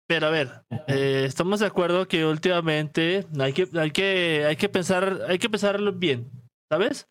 [0.07, 4.69] Pero a ver, eh, estamos de acuerdo que últimamente hay que, hay que, hay que
[4.69, 6.29] pensar, hay que pensarlo bien,
[6.69, 7.09] ¿sabes?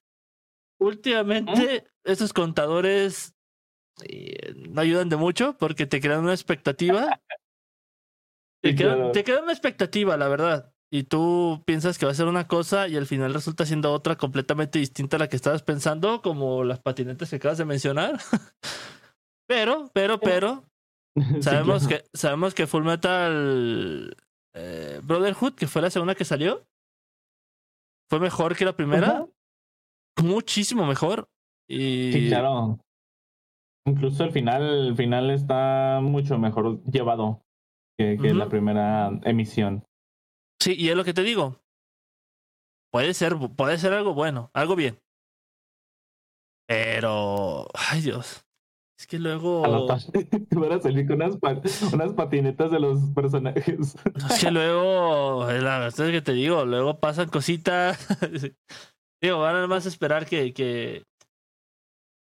[0.79, 3.35] Últimamente estos contadores
[4.05, 7.21] eh, no ayudan de mucho porque te crean una expectativa
[8.63, 10.73] te, queda, te queda una expectativa, la verdad.
[10.91, 14.17] Y tú piensas que va a ser una cosa y al final resulta siendo otra
[14.17, 18.21] completamente distinta a la que estabas pensando, como las patinetas que acabas de mencionar.
[19.49, 20.65] pero, pero, pero,
[21.41, 24.17] sabemos que sabemos que Full Metal
[24.55, 26.67] eh, Brotherhood, que fue la segunda que salió,
[28.09, 29.27] fue mejor que la primera.
[30.23, 31.29] Muchísimo mejor.
[31.69, 32.13] Y...
[32.13, 32.79] Sí, claro.
[33.87, 37.43] Incluso el final, el final está mucho mejor llevado
[37.99, 39.85] que, que la primera emisión.
[40.61, 41.61] Sí, y es lo que te digo.
[42.93, 44.99] Puede ser, puede ser algo bueno, algo bien.
[46.69, 48.45] Pero, ay Dios.
[49.03, 49.65] Es que luego.
[50.49, 51.37] Te van a salir con unas,
[51.93, 53.97] unas patinetas de los personajes.
[54.31, 57.99] Es que luego, la es que te digo, luego pasan cositas.
[59.21, 61.03] digo, van a más esperar que, que.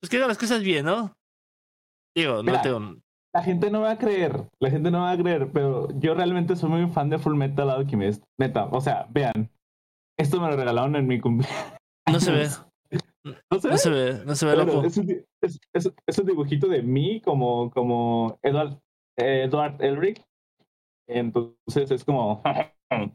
[0.01, 1.13] Pues que hagan las cosas bien, ¿no?
[2.13, 2.97] Digo, no tengo.
[3.33, 6.57] La gente no va a creer, la gente no va a creer, pero yo realmente
[6.57, 8.25] soy muy fan de Full Metal Alchemist.
[8.37, 9.49] Neta, o sea, vean,
[10.19, 11.79] esto me lo regalaron en mi cumpleaños.
[12.11, 12.49] No se ve.
[13.51, 13.73] ¿No se ve?
[13.73, 14.83] No se ve, no se ve loco.
[14.83, 15.09] Es un,
[15.41, 15.59] es,
[16.05, 18.79] es, un, dibujito de mí como, como Edward,
[19.17, 20.23] Edward Elric.
[21.07, 22.41] Entonces es como.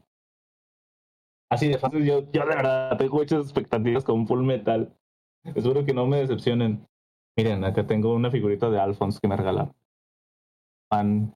[1.51, 2.03] Así de fácil.
[2.03, 4.95] Yo, yo de verdad tengo muchas expectativas con Full Metal.
[5.43, 6.87] Espero que no me decepcionen.
[7.37, 9.73] Miren, acá tengo una figurita de Alphonse que me regalaron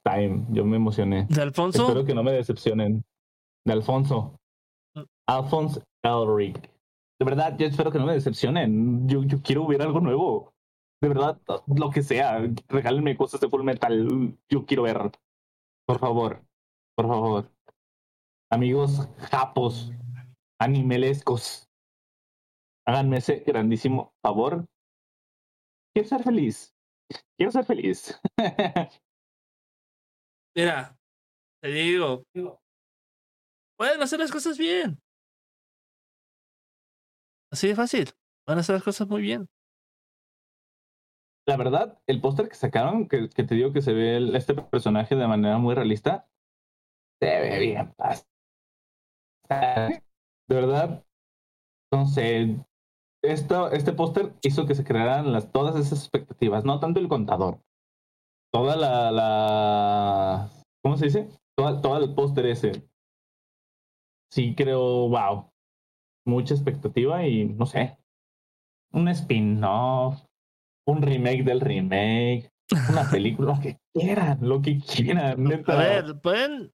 [0.04, 0.46] time.
[0.50, 1.26] Yo me emocioné.
[1.30, 1.84] ¿De Alfonso?
[1.84, 3.04] Espero que no me decepcionen.
[3.66, 4.40] De Alfonso.
[4.96, 5.02] Mm.
[5.28, 6.70] Alfonso Elric.
[7.19, 9.08] De verdad, yo espero que no me decepcionen.
[9.08, 10.53] Yo, yo quiero ver algo nuevo.
[11.01, 12.39] De verdad, lo que sea.
[12.67, 14.38] Regálenme cosas de full metal.
[14.49, 15.12] Yo quiero ver.
[15.86, 16.43] Por favor.
[16.95, 17.51] Por favor.
[18.51, 19.91] Amigos japos.
[20.60, 21.69] Animelescos.
[22.86, 24.65] Háganme ese grandísimo favor.
[25.93, 26.73] Quiero ser feliz.
[27.38, 28.19] Quiero ser feliz.
[30.56, 30.97] Mira,
[31.62, 32.23] te digo,
[33.77, 34.99] pueden hacer las cosas bien.
[37.58, 38.12] Así de fácil.
[38.46, 39.50] Van a hacer las cosas muy bien.
[41.48, 45.28] La verdad, el póster que sacaron, que, te digo que se ve este personaje de
[45.28, 46.30] manera muy realista,
[47.20, 47.96] se ve bien.
[49.50, 51.04] De verdad,
[52.13, 52.63] sé.
[53.24, 57.60] Esto, este póster hizo que se crearan las, todas esas expectativas, no tanto el contador,
[58.54, 60.48] toda la,
[60.84, 61.28] ¿cómo se dice?
[61.58, 62.88] Toda, todo el póster ese.
[64.32, 65.50] Sí creo, wow,
[66.28, 67.98] mucha expectativa y no sé,
[68.92, 70.24] un spin-off,
[70.86, 72.50] un remake del remake,
[72.90, 75.44] una película, lo que quieran, lo que quieran.
[75.44, 75.74] Neta.
[75.74, 76.72] A ver, pueden,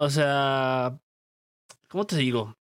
[0.00, 0.98] o sea,
[1.88, 2.54] ¿cómo te digo?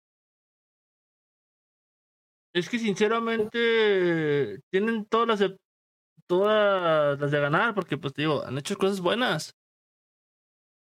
[2.53, 5.57] Es que sinceramente tienen todas las de
[6.27, 9.55] todas las de ganar, porque pues te digo, han hecho cosas buenas.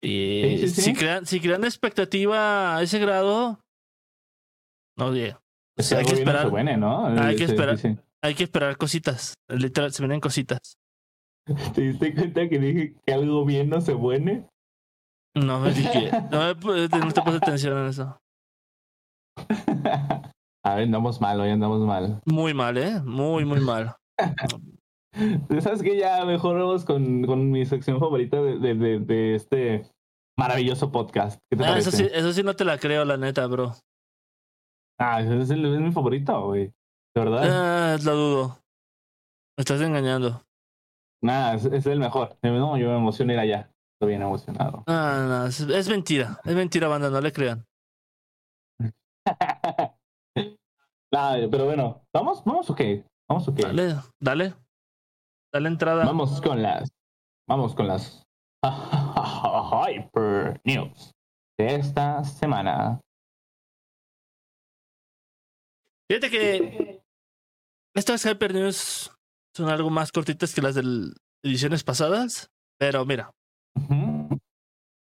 [0.01, 3.61] Y Si, crean, si crean expectativa a ese grado,
[4.97, 5.37] no oye.
[5.77, 6.79] hay que esperar.
[6.79, 7.07] ¿no?
[7.07, 7.79] Hay que esperar.
[8.23, 9.35] Hay que esperar cositas.
[9.49, 10.79] Literal, se vienen cositas.
[11.75, 14.49] ¿Te diste cuenta que dije que algo bien no se buene?
[15.35, 16.11] No me dije.
[16.31, 18.19] No, no te puse atención en eso.
[20.65, 22.21] A ver, andamos mal, hoy andamos mal.
[22.25, 23.01] Muy mal, ¿eh?
[23.05, 23.97] Muy, muy mal.
[25.61, 29.91] ¿Sabes que Ya mejor vamos con, con mi sección favorita de, de, de, este
[30.39, 31.41] maravilloso podcast.
[31.59, 33.75] Ah, eso, sí, eso sí no te la creo, la neta, bro.
[35.05, 36.67] Ah, ese es, es mi favorito, güey.
[37.15, 37.43] De verdad.
[37.45, 38.59] Ah, lo dudo.
[39.59, 40.45] Me estás engañando.
[41.25, 42.37] Nah, es, es el mejor.
[42.43, 43.69] No, yo me emociono ir allá.
[43.95, 44.85] Estoy bien emocionado.
[44.87, 46.41] Ah, no, es, es mentira.
[46.45, 47.67] Es mentira, banda, no le crean.
[51.13, 52.45] nah, pero bueno, ¿vamos?
[52.45, 53.05] ¿Vamos o qué?
[53.29, 53.63] Vamos o qué?
[53.63, 54.55] Dale, dale.
[55.53, 56.05] Dale entrada.
[56.05, 56.89] Vamos con las.
[57.49, 58.23] Vamos con las.
[58.63, 61.11] Hyper News
[61.59, 63.01] de esta semana.
[66.13, 67.03] Fíjate que
[67.97, 69.11] estas Hyper News
[69.57, 70.83] son algo más cortitas que las de
[71.43, 73.31] ediciones pasadas, pero mira,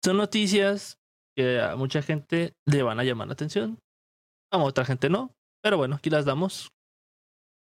[0.03, 0.97] son noticias
[1.37, 3.79] que a mucha gente le van a llamar la atención,
[4.51, 5.31] a otra gente no,
[5.63, 6.67] pero bueno, aquí las damos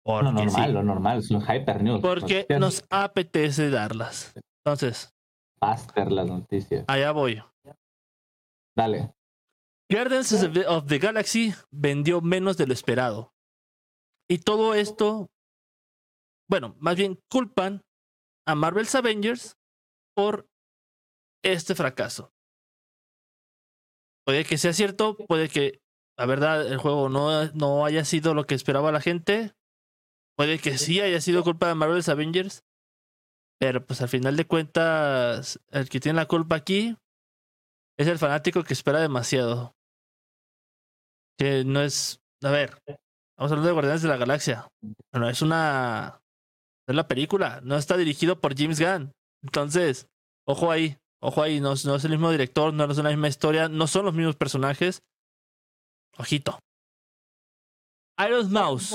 [0.05, 2.03] lo normal, lo normal, son hyper news.
[2.03, 4.35] Porque nos apetece darlas.
[4.63, 5.11] Entonces.
[5.59, 6.85] Faster las noticias.
[6.87, 7.43] Allá voy.
[8.77, 9.15] Dale.
[9.93, 10.33] Guardians
[10.67, 13.33] of the Galaxy vendió menos de lo esperado.
[14.29, 15.29] Y todo esto,
[16.49, 17.83] bueno, más bien culpan
[18.47, 19.57] a Marvel's Avengers
[20.15, 20.47] por
[21.45, 22.33] este fracaso.
[24.25, 25.81] Puede que sea cierto, puede que
[26.17, 29.55] la verdad el juego no, no haya sido lo que esperaba la gente,
[30.37, 32.65] Puede que sí haya sido culpa de Marvel's Avengers.
[33.61, 36.97] Pero pues al final de cuentas, el que tiene la culpa aquí
[37.99, 39.77] es el fanático que espera demasiado.
[41.39, 42.21] Que no es.
[42.43, 42.79] A ver,
[43.37, 44.69] vamos a hablar de Guardianes de la Galaxia.
[45.13, 46.21] No es una.
[46.87, 47.61] Es la película.
[47.63, 49.13] No está dirigido por James Gunn.
[49.43, 50.09] Entonces,
[50.47, 50.99] ojo ahí.
[51.21, 51.61] Ojo ahí.
[51.61, 54.37] No, no es el mismo director, no es la misma historia, no son los mismos
[54.37, 55.03] personajes.
[56.19, 56.59] Ojito.
[58.19, 58.95] Iron Mouse,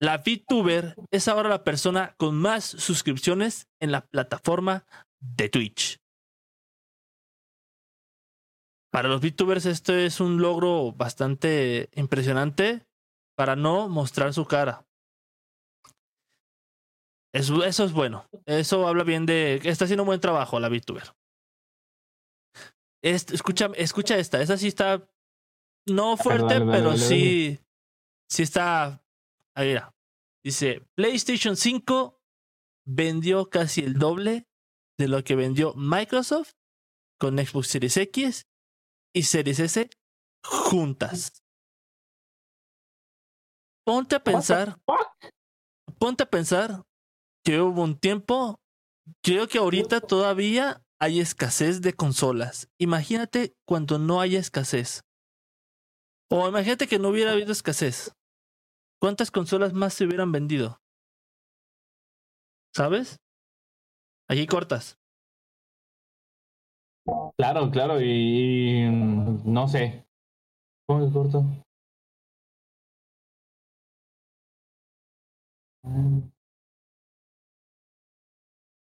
[0.00, 4.84] la VTuber, es ahora la persona con más suscripciones en la plataforma
[5.20, 5.98] de Twitch.
[8.90, 12.86] Para los VTubers esto es un logro bastante impresionante
[13.36, 14.86] para no mostrar su cara.
[17.34, 18.26] Eso, eso es bueno.
[18.46, 21.14] Eso habla bien de está haciendo un buen trabajo la VTuber.
[23.02, 24.40] Este, escucha, escucha esta.
[24.40, 25.08] Esta sí está
[25.86, 27.60] no fuerte, dale, dale, pero dale, sí,
[28.28, 29.04] sí está.
[29.54, 29.94] Ahí mira.
[30.42, 32.22] Dice, PlayStation 5
[32.86, 34.48] vendió casi el doble
[34.98, 36.54] de lo que vendió Microsoft
[37.18, 38.47] con Xbox Series X
[39.14, 39.90] y Series S
[40.44, 41.42] juntas.
[43.84, 44.78] Ponte a pensar,
[45.98, 46.82] ponte a pensar
[47.44, 48.60] que hubo un tiempo,
[49.22, 52.68] creo que ahorita todavía hay escasez de consolas.
[52.78, 55.02] Imagínate cuando no haya escasez.
[56.30, 58.12] O imagínate que no hubiera habido escasez.
[59.00, 60.82] ¿Cuántas consolas más se hubieran vendido?
[62.74, 63.16] ¿Sabes?
[64.28, 64.98] Aquí cortas.
[67.38, 70.04] Claro, claro, y, y, mm, no sé.
[70.86, 71.44] ¿Cómo que corto?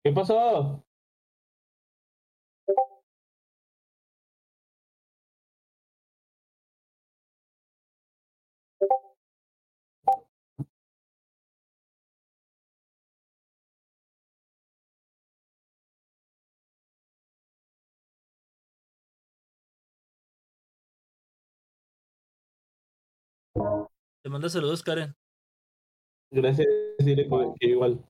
[0.04, 0.84] ¿Qué pasó?
[24.24, 25.16] Te manda saludos, Karen.
[26.32, 26.68] Gracias,
[27.60, 28.04] que igual.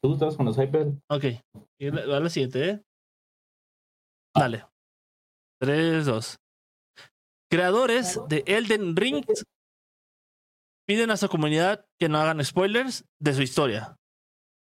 [0.00, 0.92] ¿Tú estás con los Hyper?
[1.10, 1.24] Ok.
[1.80, 2.82] Y va la siguiente, ¿eh?
[4.36, 4.66] Dale.
[5.60, 6.36] 3, 2.
[7.50, 9.24] Creadores de Elden Ring
[10.86, 13.96] piden a su comunidad que no hagan spoilers de su historia.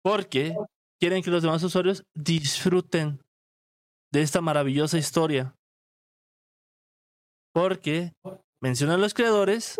[0.03, 0.57] Porque
[1.01, 3.21] quieren que los demás usuarios disfruten
[4.13, 5.55] de esta maravillosa historia.
[7.53, 8.13] Porque
[8.63, 9.77] mencionan los creadores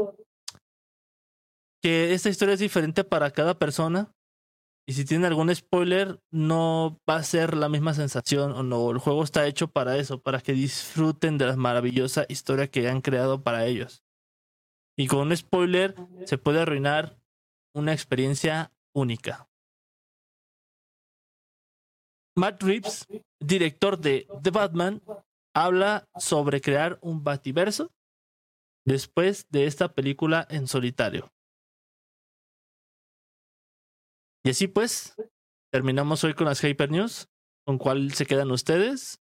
[1.83, 4.13] que esta historia es diferente para cada persona
[4.91, 8.91] y si tiene algún spoiler, no va a ser la misma sensación o no.
[8.91, 13.01] El juego está hecho para eso, para que disfruten de la maravillosa historia que han
[13.01, 14.03] creado para ellos.
[14.99, 17.23] Y con un spoiler se puede arruinar
[17.73, 19.49] una experiencia única.
[22.37, 23.07] Matt Reeves,
[23.39, 25.03] director de The Batman,
[25.55, 27.93] habla sobre crear un Bativerso
[28.85, 31.31] después de esta película en solitario.
[34.45, 35.15] Y así pues,
[35.73, 37.29] terminamos hoy con las Hyper News.
[37.67, 39.21] ¿Con cuál se quedan ustedes?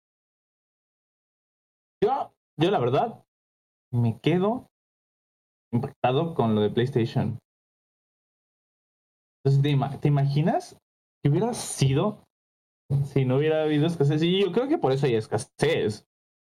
[2.03, 3.24] Yo, yo la verdad,
[3.93, 4.68] me quedo
[5.74, 7.38] impactado con lo de PlayStation.
[9.43, 10.78] Entonces, ¿te, ima- te imaginas
[11.24, 12.24] que hubiera sido
[13.05, 14.24] si no hubiera habido escasez?
[14.24, 16.05] Y yo creo que por eso hay escasez,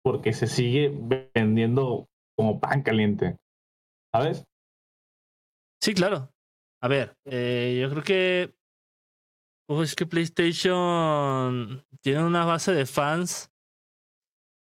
[0.03, 0.89] porque se sigue
[1.33, 3.37] vendiendo como pan caliente.
[4.13, 4.43] ¿Sabes?
[5.83, 6.29] Sí, claro.
[6.81, 8.55] A ver, eh, yo creo que.
[9.81, 13.51] Es que PlayStation tiene una base de fans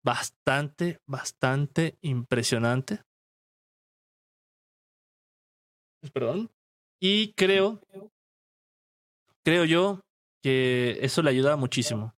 [0.05, 3.03] bastante, bastante impresionante.
[6.13, 6.49] Perdón.
[7.01, 7.81] Y creo,
[9.45, 10.01] creo yo
[10.43, 12.15] que eso le ayuda muchísimo.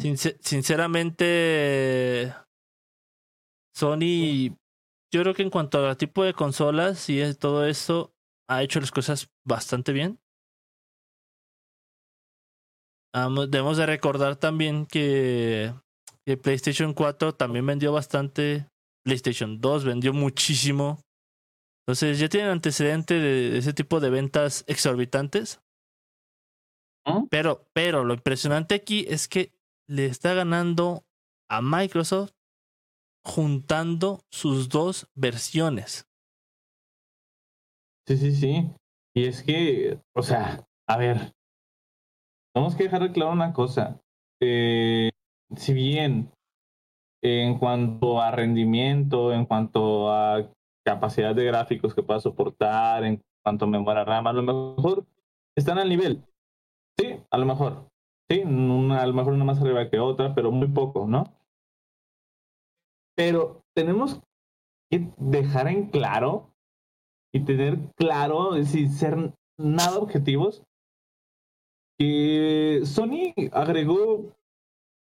[0.00, 2.34] Sincer- sinceramente,
[3.74, 4.56] Sony,
[5.12, 8.14] yo creo que en cuanto a tipo de consolas y es- todo eso,
[8.48, 10.20] ha hecho las cosas bastante bien.
[13.48, 15.74] Debemos de recordar también que,
[16.24, 18.68] que PlayStation 4 también vendió bastante,
[19.04, 21.00] PlayStation 2 vendió muchísimo.
[21.84, 25.60] Entonces ya tienen antecedente de ese tipo de ventas exorbitantes.
[27.30, 29.52] Pero, pero lo impresionante aquí es que
[29.88, 31.04] le está ganando
[31.50, 32.32] a Microsoft
[33.24, 36.08] juntando sus dos versiones.
[38.06, 38.70] Sí, sí, sí.
[39.14, 41.32] Y es que, o sea, a ver,
[42.54, 44.00] tenemos que dejar de claro una cosa.
[44.40, 45.10] Eh,
[45.56, 46.32] si bien
[47.22, 50.50] en cuanto a rendimiento, en cuanto a
[50.84, 55.06] capacidad de gráficos que pueda soportar, en cuanto a memoria RAM, a lo mejor
[55.56, 56.24] están al nivel.
[56.98, 57.88] Sí, a lo mejor.
[58.28, 61.24] Sí, una, a lo mejor una más arriba que otra, pero muy poco, ¿no?
[63.20, 64.18] Pero tenemos
[64.90, 66.54] que dejar en claro
[67.34, 70.64] y tener claro, sin ser nada objetivos,
[71.98, 74.34] que Sony agregó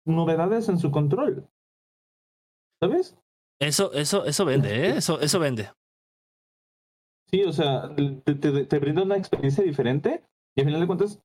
[0.04, 1.48] novedades en su control.
[2.82, 3.16] ¿Sabes?
[3.60, 4.96] Eso, eso, eso vende, ¿eh?
[4.96, 5.70] Eso, eso vende.
[7.30, 10.24] Sí, o sea, te, te, brinda una experiencia diferente
[10.56, 11.22] y al final de cuentas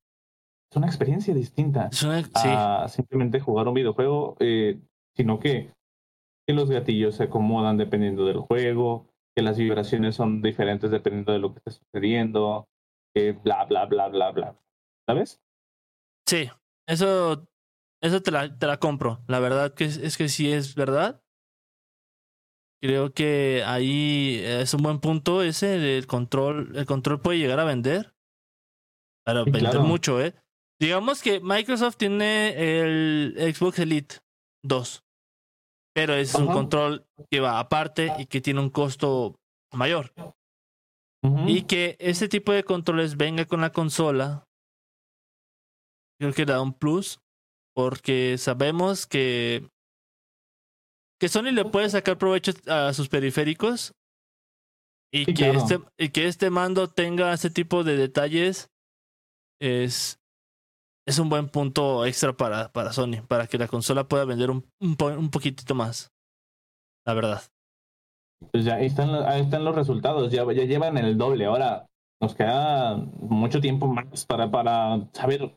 [0.70, 1.90] es una experiencia distinta
[2.36, 4.80] a simplemente jugar un videojuego, eh,
[5.16, 5.74] sino que,
[6.48, 11.40] que los gatillos se acomodan dependiendo del juego, que las vibraciones son diferentes dependiendo de
[11.40, 12.68] lo que está sucediendo,
[13.14, 14.60] que bla, bla, bla, bla, bla.
[15.08, 15.42] ¿Sabes?
[16.28, 16.50] Sí,
[16.88, 17.48] eso,
[18.02, 19.24] eso te la, te la compro.
[19.28, 21.22] La verdad que es, es que sí es verdad.
[22.82, 26.76] Creo que ahí es un buen punto ese del control.
[26.76, 28.14] El control puede llegar a vender.
[29.26, 30.36] Para vender mucho, ¿eh?
[30.80, 34.18] Digamos que Microsoft tiene el Xbox Elite
[34.64, 35.05] 2.
[35.96, 39.40] Pero es un control que va aparte y que tiene un costo
[39.72, 40.14] mayor.
[41.48, 44.46] Y que ese tipo de controles venga con la consola,
[46.20, 47.20] creo que da un plus,
[47.74, 49.68] porque sabemos que
[51.20, 53.94] que Sony le puede sacar provecho a sus periféricos
[55.14, 58.70] y, que, este, y que este mando tenga ese tipo de detalles
[59.62, 60.20] es,
[61.08, 64.66] es un buen punto extra para, para Sony, para que la consola pueda vender un,
[64.80, 66.12] un, poquitito más.
[67.06, 67.42] La verdad.
[68.52, 71.46] Pues ya ahí están, ahí están los resultados, ya, ya llevan el doble.
[71.46, 71.86] Ahora
[72.22, 75.56] nos queda mucho tiempo más para, para saber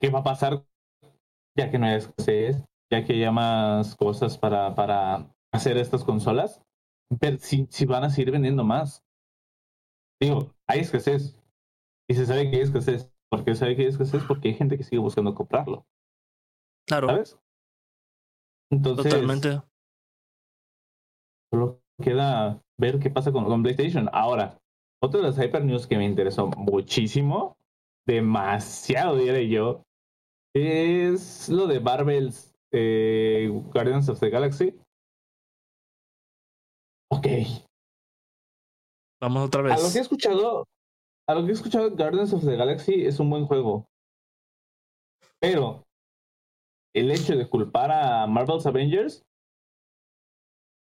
[0.00, 0.64] qué va a pasar,
[1.56, 2.62] ya que no hay escasez,
[2.92, 6.62] ya que haya más cosas para, para hacer estas consolas,
[7.20, 9.02] pero si, si van a seguir vendiendo más.
[10.20, 11.36] Digo, hay escasez.
[12.10, 13.10] Y se sabe que hay escasez.
[13.30, 14.22] ¿Por qué sabe que hay escasez?
[14.24, 15.86] Porque hay gente que sigue buscando comprarlo.
[16.86, 17.08] Claro.
[17.08, 17.38] ¿Sabes?
[18.70, 19.12] Entonces.
[19.12, 19.60] Totalmente.
[21.52, 24.08] Solo queda ver qué pasa con, con PlayStation.
[24.12, 24.58] Ahora,
[25.02, 27.56] otra de las Hyper News que me interesó muchísimo,
[28.06, 29.82] demasiado diré yo,
[30.54, 34.74] es lo de Barbells eh, Guardians of the Galaxy.
[37.10, 37.26] Ok.
[39.20, 39.72] Vamos otra vez.
[39.72, 40.66] A lo que he escuchado,
[41.28, 43.86] a lo que he escuchado, Guardians of the Galaxy es un buen juego.
[45.40, 45.84] Pero
[46.94, 49.22] el hecho de culpar a Marvel's Avengers,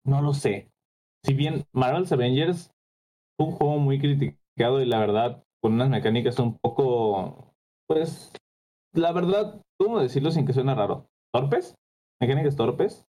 [0.05, 0.71] no lo sé.
[1.25, 6.39] Si bien Marvel's Avengers es un juego muy criticado y la verdad con unas mecánicas
[6.39, 7.53] un poco,
[7.85, 8.31] pues,
[8.93, 11.09] la verdad, ¿cómo decirlo sin que suene raro?
[11.33, 11.75] torpes,
[12.21, 13.05] mecánicas torpes.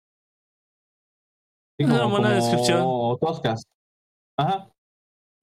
[1.78, 3.18] Sí, como, Una buena descripción.
[3.20, 3.64] Toscas.
[4.38, 4.72] Ajá.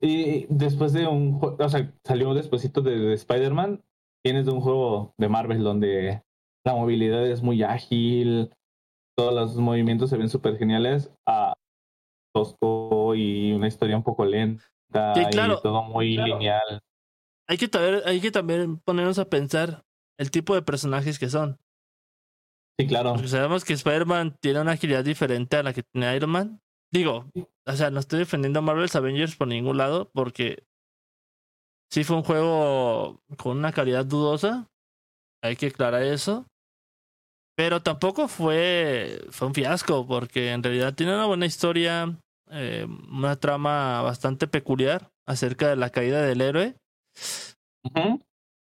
[0.02, 3.84] Y después de un juego, o sea, salió despuésito de, de Spider-Man,
[4.24, 6.22] tienes de un juego de Marvel donde
[6.64, 8.50] la movilidad es muy ágil,
[9.16, 11.54] todos los movimientos se ven súper geniales, a
[12.34, 14.64] tosco y una historia un poco lenta
[15.16, 15.30] y
[15.62, 16.80] todo muy lineal.
[17.48, 17.70] Hay que,
[18.04, 19.84] hay que también ponernos a pensar
[20.18, 21.58] el tipo de personajes que son.
[22.78, 23.12] Sí, claro.
[23.12, 26.60] Porque sabemos que Spider-Man tiene una agilidad diferente a la que tiene Iron Man.
[26.92, 27.24] Digo,
[27.66, 30.64] o sea, no estoy defendiendo a Marvel's Avengers por ningún lado, porque
[31.90, 34.68] sí fue un juego con una calidad dudosa.
[35.42, 36.46] Hay que aclarar eso.
[37.56, 42.18] Pero tampoco fue, fue un fiasco, porque en realidad tiene una buena historia,
[42.50, 46.76] eh, una trama bastante peculiar acerca de la caída del héroe.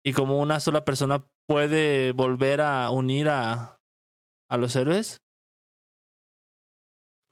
[0.04, 3.78] Y como una sola persona puede volver a unir a,
[4.50, 5.22] a los héroes.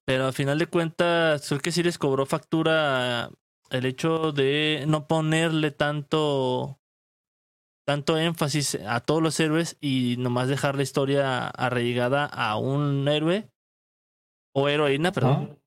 [0.10, 3.30] Pero al final de cuentas, creo que sí les cobró factura
[3.70, 6.80] el hecho de no ponerle tanto
[7.86, 13.52] tanto énfasis a todos los héroes y nomás dejar la historia arraigada a un héroe
[14.56, 15.62] o heroína, perdón.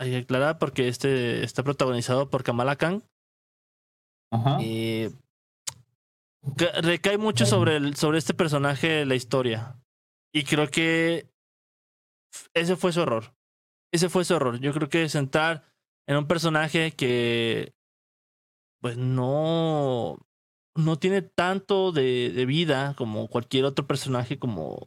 [0.00, 3.04] Hay que aclarar porque este está protagonizado por Kamala Khan.
[4.32, 4.60] Ajá.
[4.60, 5.10] Y
[6.82, 9.80] recae mucho sobre, el, sobre este personaje la historia.
[10.34, 11.30] Y creo que
[12.52, 13.32] ese fue su error.
[13.92, 14.60] Ese fue su error.
[14.60, 15.64] Yo creo que sentar
[16.08, 17.74] en un personaje que
[18.80, 20.18] pues no
[20.76, 24.86] no tiene tanto de, de vida como cualquier otro personaje como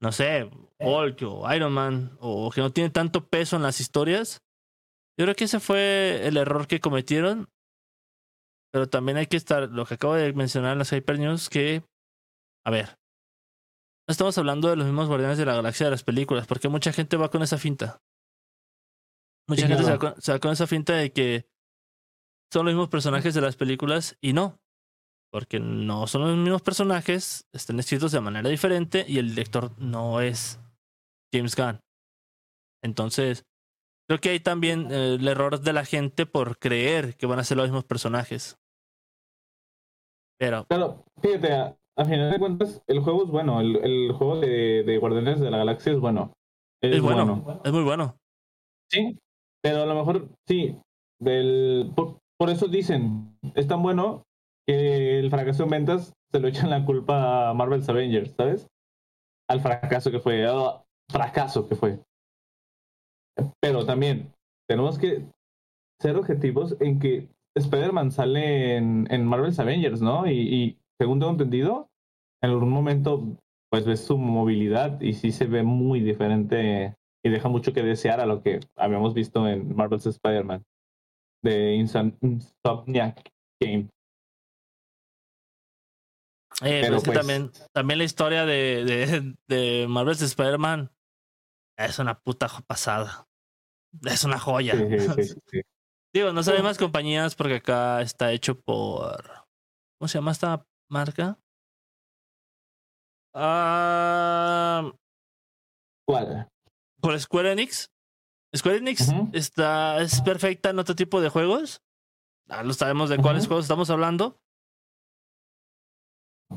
[0.00, 4.42] no sé, Hulk o Iron Man, o que no tiene tanto peso en las historias.
[5.18, 7.48] Yo creo que ese fue el error que cometieron.
[8.72, 11.82] Pero también hay que estar, lo que acabo de mencionar en las Hyper News, que,
[12.64, 12.98] a ver,
[14.08, 16.92] no estamos hablando de los mismos Guardianes de la Galaxia de las películas, porque mucha
[16.92, 18.02] gente va con esa finta.
[19.48, 20.14] Mucha Sí, gente se va, claro.
[20.14, 21.48] con, se va con esa finta de que
[22.52, 24.60] son los mismos personajes de las películas y no.
[25.32, 30.20] Porque no son los mismos personajes, están escritos de manera diferente y el director no
[30.20, 30.60] es
[31.32, 31.80] James Gunn.
[32.82, 33.44] Entonces,
[34.08, 37.44] creo que hay también eh, el error de la gente por creer que van a
[37.44, 38.56] ser los mismos personajes.
[40.38, 43.60] Pero, Claro, fíjate, a, final de cuentas, el juego es bueno.
[43.60, 46.32] El, el juego de, de Guardianes de la Galaxia es bueno.
[46.82, 48.16] es bueno, es muy bueno.
[48.90, 49.18] Sí,
[49.62, 50.76] pero a lo mejor sí.
[51.18, 54.24] Del, por, por eso dicen, es tan bueno
[54.66, 58.68] que el fracaso en ventas se lo echan la culpa a Marvel's Avengers, ¿sabes?
[59.48, 62.00] Al fracaso que fue, al fracaso que fue.
[63.60, 64.32] Pero también
[64.68, 65.24] tenemos que
[66.00, 70.26] ser objetivos en que Spider-Man sale en, en Marvel's Avengers, ¿no?
[70.26, 71.88] Y, y según tengo entendido,
[72.42, 73.22] en algún momento
[73.70, 76.94] pues ves su movilidad y sí se ve muy diferente
[77.24, 80.62] y deja mucho que desear a lo que habíamos visto en Marvel's Spider-Man
[81.44, 83.28] de Insom- Insomniac
[83.60, 83.88] Game.
[86.62, 90.90] Eh, pero Pero es que pues- también, también la historia de, de, de Marvel's Spider-Man
[91.78, 93.26] es una puta pasada.
[94.04, 94.74] Es una joya.
[94.74, 95.60] Sí, sí, sí, sí.
[96.14, 99.22] Digo, no saben más compañías porque acá está hecho por.
[99.98, 101.38] ¿Cómo se llama esta marca?
[103.34, 104.92] Ah,
[106.06, 106.48] ¿Cuál?
[107.06, 107.92] por Square Enix.
[108.56, 111.82] Square Enix está, es perfecta en otro tipo de juegos.
[112.48, 114.40] Ah, lo sabemos de cuáles juegos estamos hablando.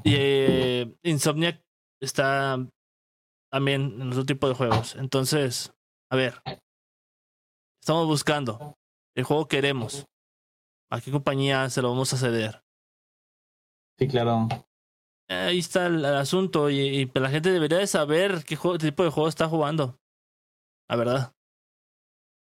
[0.04, 1.62] Y eh, Insomniac
[2.02, 2.58] está
[3.52, 4.96] también en otro tipo de juegos.
[4.96, 5.72] Entonces,
[6.12, 6.42] a ver.
[7.82, 8.76] Estamos buscando.
[9.16, 10.06] El juego queremos.
[10.92, 12.64] ¿A qué compañía se lo vamos a ceder?
[14.00, 14.48] Sí, claro.
[15.30, 16.70] Eh, Ahí está el, el asunto.
[16.70, 19.98] Y, y la gente debería de saber qué juego- tipo de juego está jugando.
[20.90, 21.34] La verdad.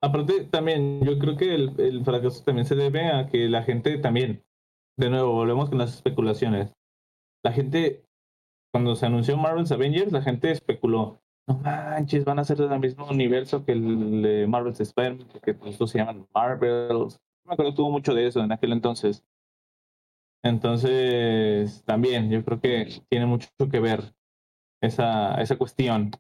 [0.00, 3.98] Aparte, también, yo creo que el, el fracaso también se debe a que la gente
[3.98, 4.44] también,
[4.96, 6.72] de nuevo, volvemos con las especulaciones.
[7.44, 8.04] La gente,
[8.72, 13.06] cuando se anunció Marvel's Avengers, la gente especuló, no manches, van a ser del mismo
[13.09, 17.18] universo que el de Marvel's Spider-Man, porque los dos se llaman Marvels.
[17.44, 19.24] Me acuerdo, tuvo mucho de eso en aquel entonces.
[20.45, 24.14] Entonces, también, yo creo que tiene mucho que ver
[24.82, 26.12] esa, esa cuestión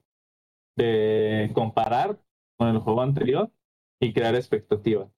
[0.76, 2.18] de comparar
[2.58, 3.50] con el juego anterior
[4.00, 5.08] y crear expectativas.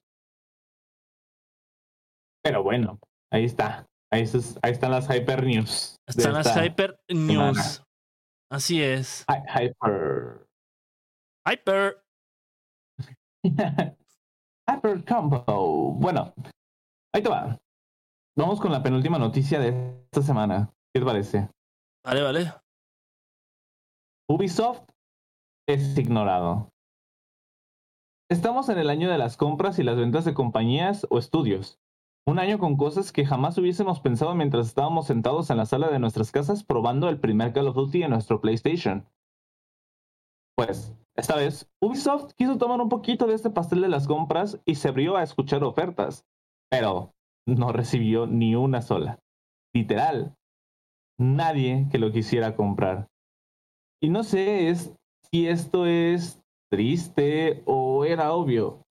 [2.42, 2.98] Pero bueno,
[3.32, 3.86] ahí está.
[4.12, 5.96] Ahí, es- ahí están las Hyper News.
[6.06, 7.82] Están las Hyper News.
[8.50, 9.24] Así es.
[9.28, 10.46] Hy- Hyper.
[11.46, 12.02] Hyper.
[14.68, 15.92] Hyper Combo.
[15.94, 16.34] Bueno,
[17.14, 17.58] ahí te va.
[18.36, 20.72] Vamos con la penúltima noticia de esta semana.
[20.94, 21.50] ¿Qué te parece?
[22.04, 22.52] Vale, vale.
[24.28, 24.88] Ubisoft
[25.68, 26.70] es ignorado.
[28.30, 31.80] Estamos en el año de las compras y las ventas de compañías o estudios.
[32.26, 35.98] Un año con cosas que jamás hubiésemos pensado mientras estábamos sentados en la sala de
[35.98, 39.08] nuestras casas probando el primer Call of Duty en nuestro PlayStation.
[40.56, 44.76] Pues, esta vez, Ubisoft quiso tomar un poquito de este pastel de las compras y
[44.76, 46.24] se abrió a escuchar ofertas,
[46.70, 47.12] pero
[47.46, 49.18] no recibió ni una sola.
[49.74, 50.34] Literal,
[51.18, 53.08] nadie que lo quisiera comprar.
[54.02, 54.94] Y no sé es,
[55.30, 58.82] si esto es triste o era obvio,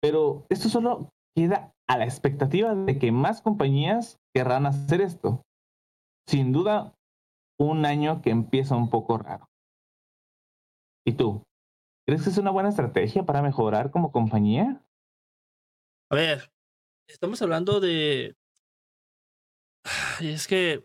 [0.00, 5.42] pero esto solo queda a la expectativa de que más compañías querrán hacer esto.
[6.28, 6.94] Sin duda,
[7.58, 9.46] un año que empieza un poco raro.
[11.04, 11.42] ¿Y tú?
[12.06, 14.82] ¿Crees que es una buena estrategia para mejorar como compañía?
[16.10, 16.50] A ver,
[17.12, 18.34] estamos hablando de.
[20.20, 20.84] Y es que.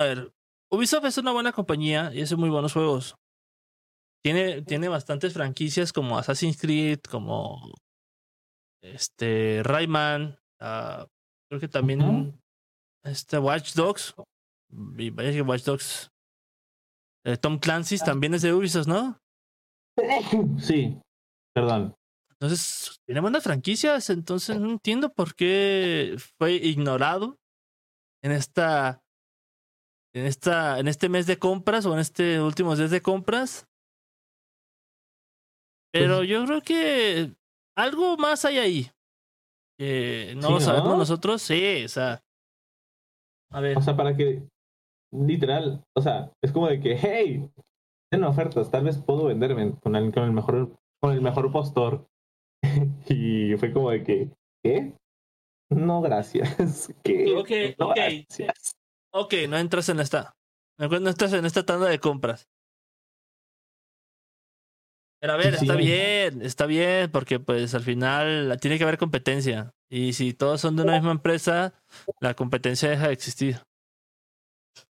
[0.00, 0.32] A ver,
[0.70, 3.16] Ubisoft es una buena compañía y hace muy buenos juegos.
[4.24, 7.72] Tiene, tiene bastantes franquicias como Assassin's Creed, como.
[8.82, 9.62] Este.
[9.64, 10.38] Rayman.
[10.60, 11.06] ah,
[11.48, 12.40] creo que también.
[13.04, 14.14] Este Watch Dogs.
[14.98, 16.10] Y vaya que Watch Dogs.
[17.24, 19.18] eh, Tom Clancy's también es de Ubisoft, ¿no?
[20.60, 20.96] Sí,
[21.54, 21.94] perdón.
[22.40, 27.36] Entonces, tiene buenas franquicias, entonces no entiendo por qué fue ignorado
[28.22, 29.02] en esta
[30.14, 33.66] en esta en este mes de compras o en este últimos días de compras.
[35.92, 37.34] Pero Pues- yo creo que
[37.76, 38.90] algo más hay ahí.
[39.78, 40.96] Que no Sí, lo sabemos ¿no?
[40.98, 42.20] nosotros, sí, o sea.
[43.52, 44.42] A ver, O sea, para que
[45.12, 47.48] literal, o sea, es como de que, hey,
[48.10, 52.06] tienen ofertas, tal vez puedo venderme con el, con el mejor, con el mejor postor.
[53.08, 54.30] y fue como de que,
[54.62, 54.92] ¿qué?
[55.70, 56.92] No, gracias.
[57.02, 57.34] ¿Qué?
[57.36, 57.96] Ok, no, ok.
[57.96, 58.72] gracias.
[59.12, 60.34] Ok, no entras en esta.
[60.78, 62.48] No estás en esta tanda de compras.
[65.20, 68.98] Pero a ver, Sí, está bien, está bien, porque pues al final tiene que haber
[68.98, 69.72] competencia.
[69.90, 71.74] Y si todos son de una misma empresa,
[72.20, 73.56] la competencia deja de existir.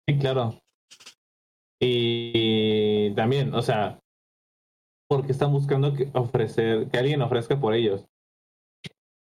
[0.06, 0.60] Sí, claro.
[1.80, 4.00] Y también, o sea,
[5.08, 8.06] porque están buscando que ofrecer, que alguien ofrezca por ellos.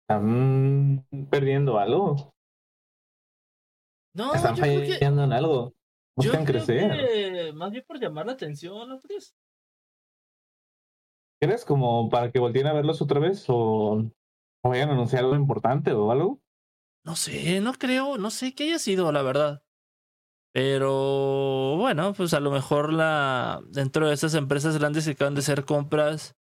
[0.01, 2.33] Están perdiendo algo.
[4.13, 5.75] No, Están yo creo que, fallando en algo.
[6.17, 6.91] yo Buscan creo crecer.
[6.91, 9.35] que más bien por llamar la atención, ¿no crees?
[11.39, 14.03] ¿Crees como para que volteen a verlos otra vez o,
[14.63, 16.41] o vayan a anunciar algo importante o algo?
[17.03, 19.63] No sé, no creo, no sé qué haya sido, la verdad.
[20.57, 25.41] Pero bueno, pues a lo mejor la dentro de esas empresas grandes que acaban de
[25.41, 26.35] hacer compras,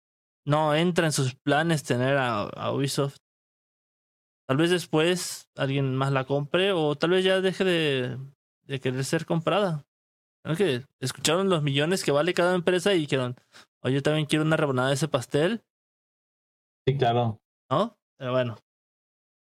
[0.45, 3.17] no entra en sus planes tener a, a Ubisoft.
[4.47, 8.19] Tal vez después alguien más la compre o tal vez ya deje de,
[8.65, 9.87] de querer ser comprada.
[10.45, 13.37] Creo que escucharon los millones que vale cada empresa y dijeron,
[13.81, 15.65] oye, yo también quiero una rebanada de ese pastel,
[16.87, 17.41] Sí, claro.
[17.71, 17.97] ¿no?
[18.19, 18.59] Pero bueno,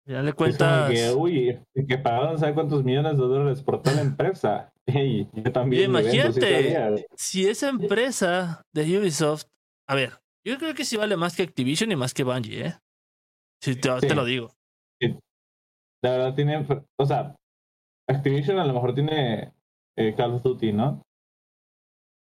[0.07, 0.91] ya le Es como cuentas.
[0.91, 4.71] que, uy, que pagaron cuántos millones de dólares por toda la empresa.
[5.33, 5.89] Yo también.
[5.89, 7.07] Imagínate.
[7.15, 9.45] si esa empresa de Ubisoft,
[9.89, 12.75] a ver, yo creo que sí vale más que Activision y más que Bungie, ¿eh?
[13.63, 14.07] Si te, Sí.
[14.07, 14.51] te lo digo.
[16.03, 16.63] La verdad tiene,
[16.99, 17.35] o sea,
[18.07, 19.53] Activision a lo mejor tiene
[19.97, 21.01] eh, Call of Duty, ¿no?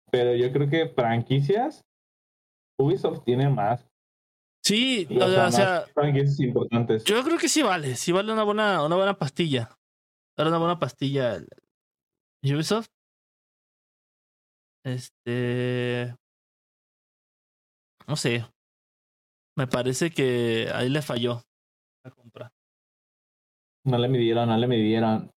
[0.10, 1.82] Pero yo creo que franquicias,
[2.80, 3.87] Ubisoft tiene más.
[4.64, 7.04] Sí, o sea, o más sea, franquicias importantes.
[7.06, 9.70] yo creo que sí vale, sí vale una buena, una buena pastilla.
[10.38, 11.40] Vale una buena pastilla
[12.44, 12.90] Ubisoft.
[14.84, 16.16] Este.
[18.08, 18.46] No sé.
[19.58, 21.42] Me parece que ahí le falló
[22.06, 22.54] la compra.
[23.86, 25.32] No le midieron, no le midieron.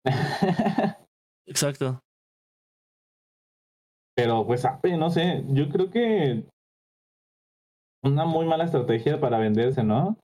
[1.47, 1.99] Exacto.
[4.15, 6.43] Pero pues, sabe, no sé, yo creo que
[8.03, 10.17] una muy mala estrategia para venderse, ¿no?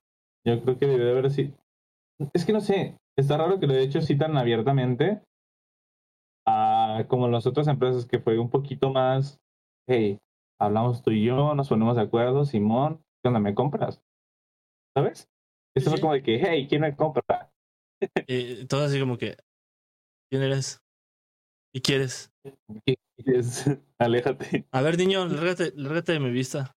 [0.46, 1.56] Yo creo que debe de haber sido...
[2.34, 5.22] Es que no sé, está raro que lo he hecho así tan abiertamente
[6.48, 9.40] a como las otras empresas que fue un poquito más,
[9.90, 10.20] hey,
[10.60, 14.02] hablamos tú y yo, nos ponemos de acuerdo, Simón, ¿qué onda me compras?
[14.96, 15.28] ¿Sabes?
[15.76, 16.02] Esto fue sí.
[16.02, 17.52] como de que, hey, ¿quién me compra?
[18.28, 19.36] Y todo así como que.
[20.30, 20.80] ¿Quién eres?
[21.74, 22.32] ¿Y quieres?
[22.86, 23.66] ¿Qué quieres?
[24.00, 24.66] Aléjate.
[24.72, 26.75] A ver, niño, lárgate, lárgate de mi vista.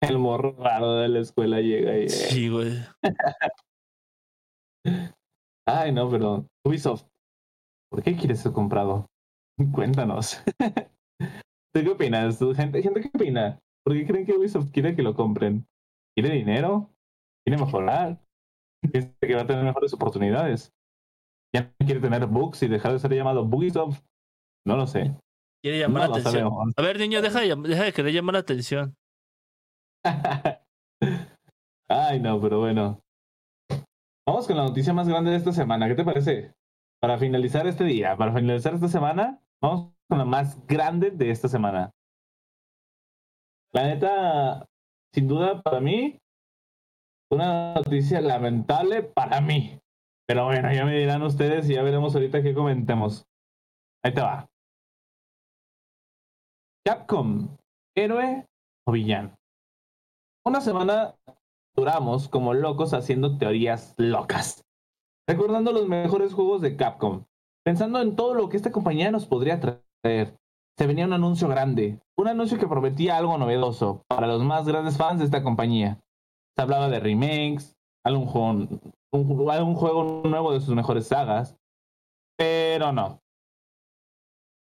[0.00, 2.04] El morro raro de la escuela llega y...
[2.04, 2.72] eh, Sí, güey.
[5.66, 7.04] Ay, no, pero Ubisoft,
[7.90, 9.06] ¿por qué quieres ser comprado?
[9.72, 10.42] Cuéntanos.
[11.74, 12.38] ¿Tú qué opinas?
[12.38, 13.58] ¿Tu Gente, gente, ¿qué opina?
[13.84, 15.66] ¿Por qué creen que Ubisoft quiere que lo compren?
[16.16, 16.90] ¿Quiere dinero?
[17.44, 18.20] ¿Quiere mejorar?
[18.90, 20.72] ¿Piensa que va a tener mejores oportunidades?
[21.54, 24.00] ¿Ya no quiere tener bugs y dejar de ser llamado Ubisoft?
[24.66, 25.16] No lo sé.
[25.62, 26.52] Quiere llamar No la atención.
[26.76, 28.94] A ver, niño, deja de, deja de querer llamar la atención.
[31.88, 33.00] Ay, no, pero bueno.
[34.26, 35.88] Vamos con la noticia más grande de esta semana.
[35.88, 36.54] ¿Qué te parece?
[37.00, 41.48] Para finalizar este día, para finalizar esta semana, vamos con la más grande de esta
[41.48, 41.90] semana.
[43.72, 44.66] La neta,
[45.12, 46.18] sin duda, para mí,
[47.30, 49.78] una noticia lamentable para mí.
[50.26, 53.26] Pero bueno, ya me dirán ustedes y ya veremos ahorita qué comentemos.
[54.04, 54.48] Ahí te va.
[56.84, 57.56] Capcom,
[57.96, 58.46] héroe
[58.86, 59.34] o villano.
[60.44, 61.14] Una semana
[61.76, 64.64] duramos como locos haciendo teorías locas,
[65.28, 67.26] recordando los mejores juegos de Capcom,
[67.64, 70.36] pensando en todo lo que esta compañía nos podría traer.
[70.76, 74.96] Se venía un anuncio grande, un anuncio que prometía algo novedoso para los más grandes
[74.96, 76.00] fans de esta compañía.
[76.56, 78.68] Se hablaba de remakes, algún juego,
[79.12, 81.56] un, juego nuevo de sus mejores sagas,
[82.36, 83.20] pero no.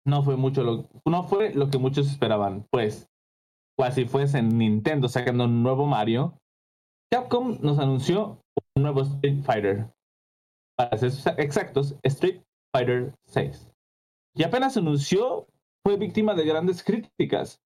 [0.07, 3.07] No fue mucho lo, no fue lo que muchos esperaban, pues,
[3.91, 6.37] si fuese Nintendo sacando un nuevo Mario,
[7.11, 8.41] Capcom nos anunció
[8.75, 9.89] un nuevo Street Fighter.
[10.77, 12.41] Para ser exactos, Street
[12.75, 13.71] Fighter 6.
[14.35, 15.47] Y apenas se anunció,
[15.85, 17.61] fue víctima de grandes críticas.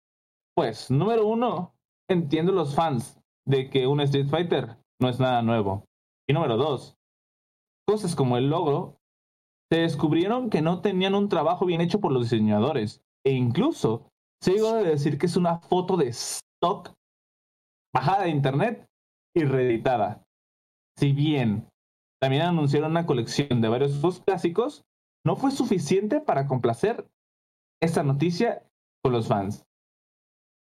[0.55, 1.73] Pues, número uno,
[2.09, 5.85] entiendo los fans de que un Street Fighter no es nada nuevo.
[6.29, 6.97] Y número dos,
[7.87, 8.97] cosas como el logro
[9.71, 13.01] se descubrieron que no tenían un trabajo bien hecho por los diseñadores.
[13.25, 14.10] E incluso
[14.49, 16.93] llegó a decir que es una foto de stock
[17.93, 18.87] bajada de internet
[19.35, 20.23] y reeditada.
[20.97, 21.69] Si bien
[22.21, 24.83] también anunciaron una colección de varios juegos clásicos,
[25.25, 27.07] no fue suficiente para complacer
[27.81, 28.65] esta noticia
[29.03, 29.63] con los fans.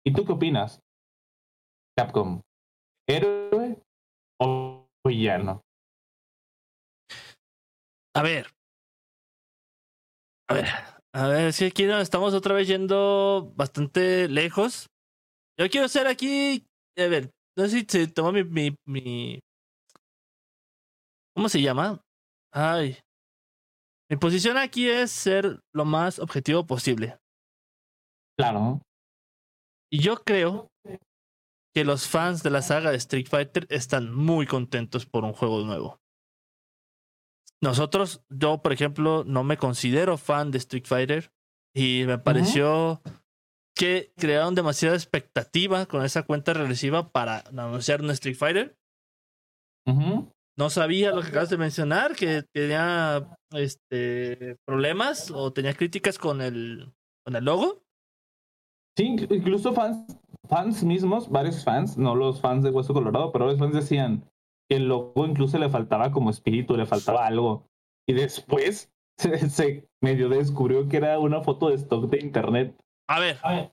[0.04, 0.80] ¿Y tú qué opinas?
[1.96, 2.40] Capcom,
[3.08, 3.82] ¿héroe
[4.40, 5.62] o villano?
[8.14, 8.46] A ver.
[10.48, 10.97] A ver.
[11.14, 14.86] A ver, si aquí estamos otra vez yendo bastante lejos.
[15.58, 16.66] Yo quiero ser aquí.
[16.96, 19.40] A ver, no sé si se tomó mi, mi, mi.
[21.34, 22.00] ¿Cómo se llama?
[22.52, 22.98] Ay.
[24.10, 27.18] Mi posición aquí es ser lo más objetivo posible.
[28.38, 28.80] Claro.
[29.90, 30.68] Y yo creo
[31.74, 35.64] que los fans de la saga de Street Fighter están muy contentos por un juego
[35.64, 35.98] nuevo.
[37.62, 41.32] Nosotros, yo por ejemplo, no me considero fan de Street Fighter
[41.74, 43.02] y me pareció
[43.74, 48.76] que crearon demasiada expectativa con esa cuenta regresiva para anunciar un Street Fighter.
[49.86, 56.42] No sabía lo que acabas de mencionar, que tenía este problemas o tenía críticas con
[56.42, 56.92] el,
[57.24, 57.84] con el logo.
[58.96, 63.58] Sí, incluso fans, fans mismos, varios fans, no los fans de Hueso Colorado, pero los
[63.58, 64.28] fans decían
[64.68, 67.68] que el logo incluso le faltaba como espíritu, le faltaba algo.
[68.06, 72.76] Y después se, medio descubrió que era una foto de stock de internet.
[73.08, 73.38] A ver.
[73.42, 73.72] A ver.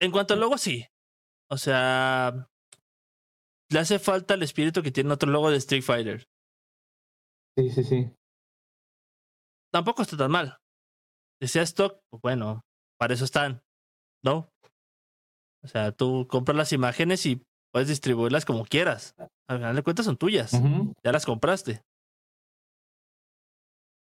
[0.00, 0.86] En cuanto al logo, sí.
[1.50, 2.48] O sea,
[3.70, 6.28] le hace falta el espíritu que tiene otro logo de Street Fighter.
[7.56, 8.10] Sí, sí, sí.
[9.72, 10.58] Tampoco está tan mal.
[11.40, 12.64] Decía stock, pues bueno,
[12.98, 13.62] para eso están,
[14.24, 14.50] ¿no?
[15.62, 19.14] O sea, tú compras las imágenes y puedes distribuirlas como quieras.
[19.48, 20.52] Al final de cuentas son tuyas.
[21.02, 21.82] Ya las compraste.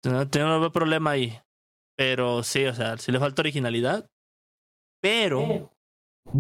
[0.05, 1.39] No tengo problema ahí.
[1.97, 4.11] Pero sí, o sea, sí le falta originalidad.
[5.01, 5.71] Pero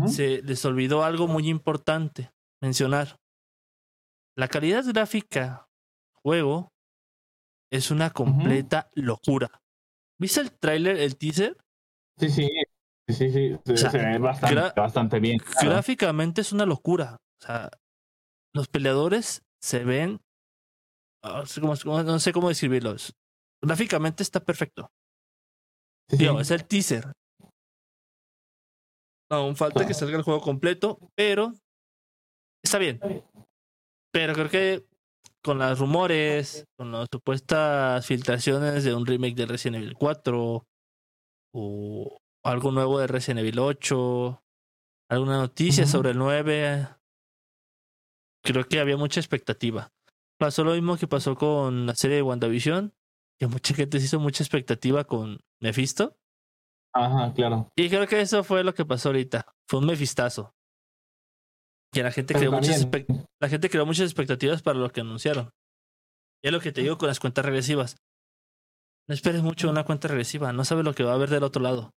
[0.06, 3.20] se les olvidó algo muy importante mencionar.
[4.36, 5.68] La calidad gráfica
[6.22, 6.72] juego
[7.70, 9.62] es una completa locura.
[10.18, 11.56] ¿Viste el tráiler, el teaser?
[12.18, 12.50] Sí, sí,
[13.08, 15.40] sí, sí, se, ve bastante, bien.
[15.60, 17.16] Gráficamente es una locura.
[17.42, 17.70] O sea,
[18.54, 20.20] los peleadores se ven,
[21.22, 23.14] ah, no sé cómo describirlos.
[23.62, 24.90] Gráficamente está perfecto.
[26.08, 27.12] es el teaser.
[29.30, 31.54] Aún falta que salga el juego completo, pero
[32.62, 33.00] está bien.
[34.12, 34.86] Pero creo que
[35.42, 40.66] con los rumores, con las supuestas filtraciones de un remake de Resident Evil 4
[41.54, 44.42] o algo nuevo de Resident Evil 8,
[45.10, 46.88] alguna noticia sobre el 9,
[48.42, 49.90] creo que había mucha expectativa.
[50.38, 52.92] Pasó lo mismo que pasó con la serie de WandaVision,
[53.38, 56.16] que mucha gente se hizo mucha expectativa con Mephisto.
[56.92, 57.72] Ajá, claro.
[57.76, 59.46] Y creo que eso fue lo que pasó ahorita.
[59.66, 60.54] Fue un mefistazo.
[61.92, 62.88] Que la gente creó muchas
[63.40, 65.50] la gente creó muchas expectativas para lo que anunciaron.
[66.42, 67.96] Y es lo que te digo con las cuentas regresivas.
[69.08, 71.62] No esperes mucho una cuenta regresiva, no sabes lo que va a haber del otro
[71.62, 71.94] lado.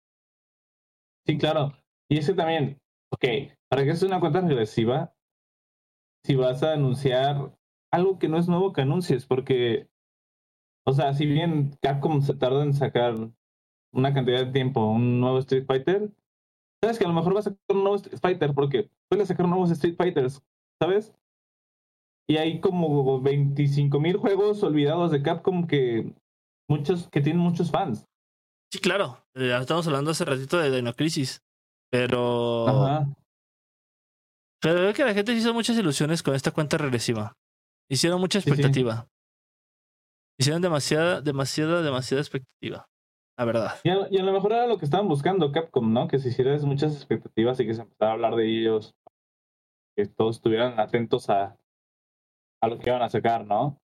[1.25, 1.73] Sí, claro.
[2.09, 2.79] Y ese también,
[3.11, 3.25] ok,
[3.69, 5.13] para que sea una cuenta regresiva,
[6.23, 7.55] si vas a anunciar
[7.91, 9.89] algo que no es nuevo que anuncies, porque,
[10.85, 13.15] o sea, si bien Capcom se tarda en sacar
[13.93, 16.11] una cantidad de tiempo un nuevo Street Fighter,
[16.81, 19.47] sabes que a lo mejor va a sacar un nuevo Street Fighter porque puede sacar
[19.47, 20.43] nuevos Street Fighters,
[20.81, 21.13] ¿sabes?
[22.27, 26.13] Y hay como 25 mil juegos olvidados de Capcom que
[26.67, 28.07] muchos que tienen muchos fans.
[28.71, 29.23] Sí, claro.
[29.35, 31.41] Ya estamos hablando hace ratito de Dino Crisis.
[31.91, 32.67] Pero.
[32.67, 33.07] Ajá.
[34.61, 37.37] Pero veo que la gente hizo muchas ilusiones con esta cuenta regresiva.
[37.89, 39.07] Hicieron mucha expectativa.
[40.39, 42.87] Hicieron demasiada, demasiada, demasiada expectativa.
[43.37, 43.79] La verdad.
[43.83, 46.07] Y a, lo mejor era lo que estaban buscando Capcom, ¿no?
[46.07, 48.95] Que se hicieran muchas expectativas y que se empezara a hablar de ellos.
[49.95, 51.57] Que todos estuvieran atentos a,
[52.61, 53.77] a lo que iban a sacar, ¿no?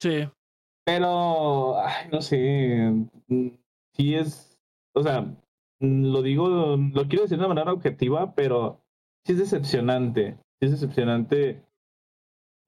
[0.00, 0.28] Sí.
[0.86, 2.92] Pero, ay, no sé.
[3.98, 4.58] Sí es.
[4.94, 5.22] O sea,
[5.80, 8.80] mm, lo digo, lo quiero decir de una manera objetiva, pero
[9.26, 10.38] sí es decepcionante.
[10.60, 11.62] Sí es decepcionante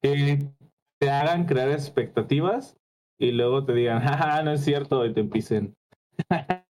[0.01, 0.51] que
[0.99, 2.77] te hagan crear expectativas
[3.19, 5.75] y luego te digan, jaja, no es cierto, y te empiecen.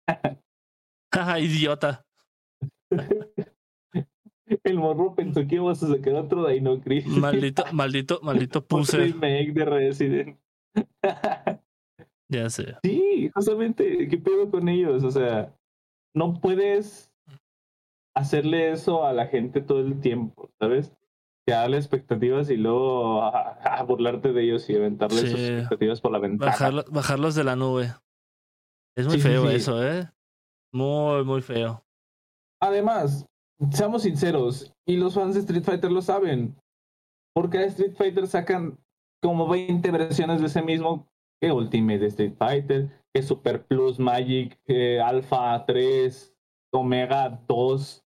[1.12, 2.06] Jaja, idiota.
[4.64, 7.12] El morro pensó que ibas a sacar otro Dino Crisis.
[7.12, 8.98] Maldito, maldito, maldito puse.
[8.98, 10.40] remake de Resident.
[12.30, 12.78] Ya sé.
[12.84, 15.04] Sí, justamente, ¿qué pedo con ellos?
[15.04, 15.54] O sea,
[16.14, 17.12] no puedes
[18.16, 20.94] hacerle eso a la gente todo el tiempo, ¿sabes?
[21.48, 26.84] Darle expectativas y luego a, burlarte de ellos y aventarles sus expectativas por la ventana.
[26.92, 27.92] bajarlos de la nube.
[28.96, 30.08] Es muy feo eso, ¿eh?
[30.72, 31.84] Muy, muy feo.
[32.62, 33.26] Además,
[33.72, 36.56] seamos sinceros, y los fans de Street Fighter lo saben.
[37.34, 38.78] Porque a Street Fighter sacan
[39.22, 41.09] como 20 versiones de ese mismo
[41.42, 44.60] que Ultimate Street Fighter, que Super Plus Magic,
[45.04, 46.36] Alpha 3,
[46.74, 48.04] Omega 2,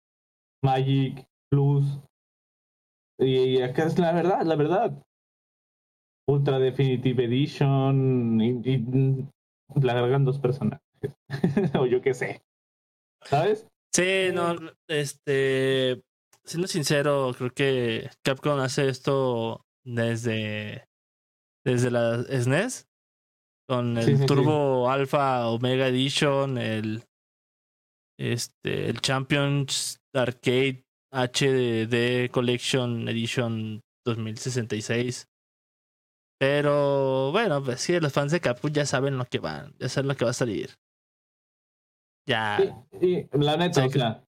[0.62, 2.00] Magic Plus.
[3.18, 5.02] Y acá es la verdad, la verdad.
[6.28, 8.78] Ultra Definitive Edition y, y
[9.80, 10.82] le agregan dos personajes.
[11.78, 12.42] o yo qué sé.
[13.24, 13.66] ¿Sabes?
[13.94, 14.56] Sí, no,
[14.88, 16.02] este,
[16.44, 20.88] siendo sincero, creo que Capcom hace esto desde,
[21.64, 22.88] desde la SNES,
[23.72, 27.02] con el Sí, sí, Turbo Alpha Omega Edition, el,
[28.20, 35.26] este, el Champions Arcade HDD Collection Edition 2066.
[36.38, 40.08] Pero bueno, pues sí, los fans de Capcom ya saben lo que van, ya saben
[40.08, 40.74] lo que va a salir.
[42.28, 42.58] Ya.
[43.00, 44.22] Y, y la neta, Sí, o sea.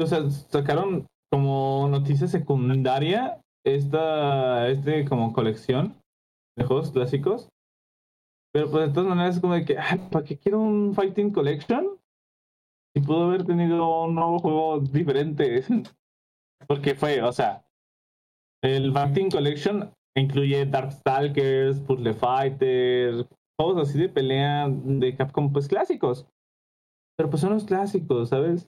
[0.00, 6.00] o sea, sacaron como noticia secundaria esta este como colección
[6.64, 7.48] juegos clásicos.
[8.52, 11.30] Pero pues de todas maneras es como de que, "Ay, ¿para qué quiero un Fighting
[11.32, 11.98] Collection?
[12.96, 15.62] Y pudo haber tenido un nuevo juego diferente.
[16.66, 17.66] Porque fue, o sea,
[18.64, 23.28] el Fighting Collection incluye Darkstalkers, Puzzle Fighter,
[23.58, 26.26] juegos así de pelea de Capcom, pues clásicos.
[27.18, 28.66] Pero pues son los clásicos, ¿sabes?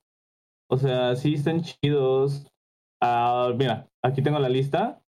[0.70, 2.47] O sea, sí están chidos.
[3.03, 5.03] Ah, mira, aquí tengo la lista.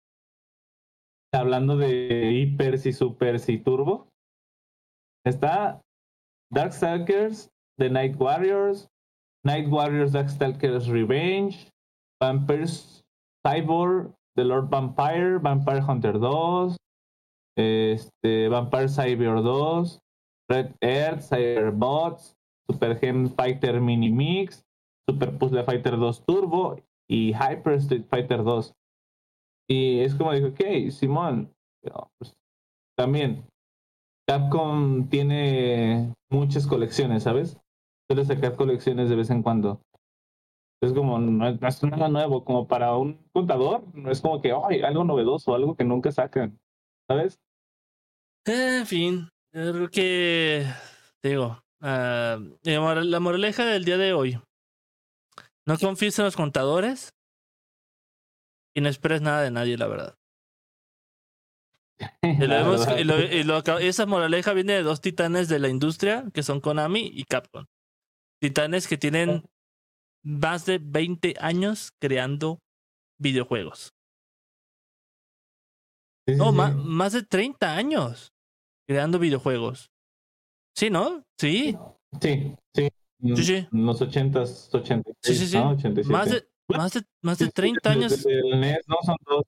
[1.34, 4.08] Hablando de hipers y supers y turbo.
[5.26, 5.82] Está
[6.52, 8.88] Darkstalkers, The Night Warriors,
[9.44, 11.70] Night Warriors Darkstalkers Revenge,
[12.22, 13.04] Vampires
[13.46, 16.78] Cyborg, The Lord Vampire, Vampire Hunter 2,
[17.58, 20.00] este, Vampire Cyber 2,
[20.50, 22.36] Red Earth, Cyberbots,
[22.70, 24.64] Super Gem Fighter Mini Mix,
[25.10, 26.78] Super Puzzle Fighter 2 Turbo
[27.10, 28.74] y Hyper Street Fighter 2.
[29.68, 31.54] Y es como dijo, ok, Simón,
[32.18, 32.34] pues,
[32.96, 33.46] también
[34.28, 37.58] Capcom tiene muchas colecciones, ¿sabes?
[38.10, 39.82] Suele sacar colecciones de vez en cuando.
[40.82, 44.82] Es como, no es, nada nuevo, como para un contador, no es como que, ay,
[44.82, 46.60] algo novedoso, algo que nunca sacan,
[47.10, 47.40] ¿sabes?
[48.46, 50.66] En fin, creo que
[51.24, 54.40] digo, ah, la moraleja del día de hoy.
[55.66, 57.10] No confíes en los contadores
[58.78, 60.16] y no esperes nada de nadie, la verdad.
[62.22, 62.98] Y, lo La hemos- verdad.
[63.00, 66.44] y lo- y lo acab- esa moraleja viene de dos titanes de la industria, que
[66.44, 67.66] son Konami y Capcom.
[68.40, 69.44] Titanes que tienen
[70.24, 72.60] más de 20 años creando
[73.20, 73.94] videojuegos.
[76.28, 76.58] Sí, No, sí.
[76.58, 78.32] ma- más de 30 años
[78.88, 79.90] creando videojuegos.
[80.76, 81.24] Sí, ¿no?
[81.40, 81.76] Sí.
[82.22, 82.90] Sí, sí.
[83.36, 83.68] Sí, sí.
[83.74, 85.58] En los 80s, 86, Sí, sí, sí.
[85.58, 85.72] ¿no?
[85.72, 86.12] 87.
[86.14, 88.12] Más de, más de, más de 30 años.
[88.12, 89.44] Desde el NES, no son dos.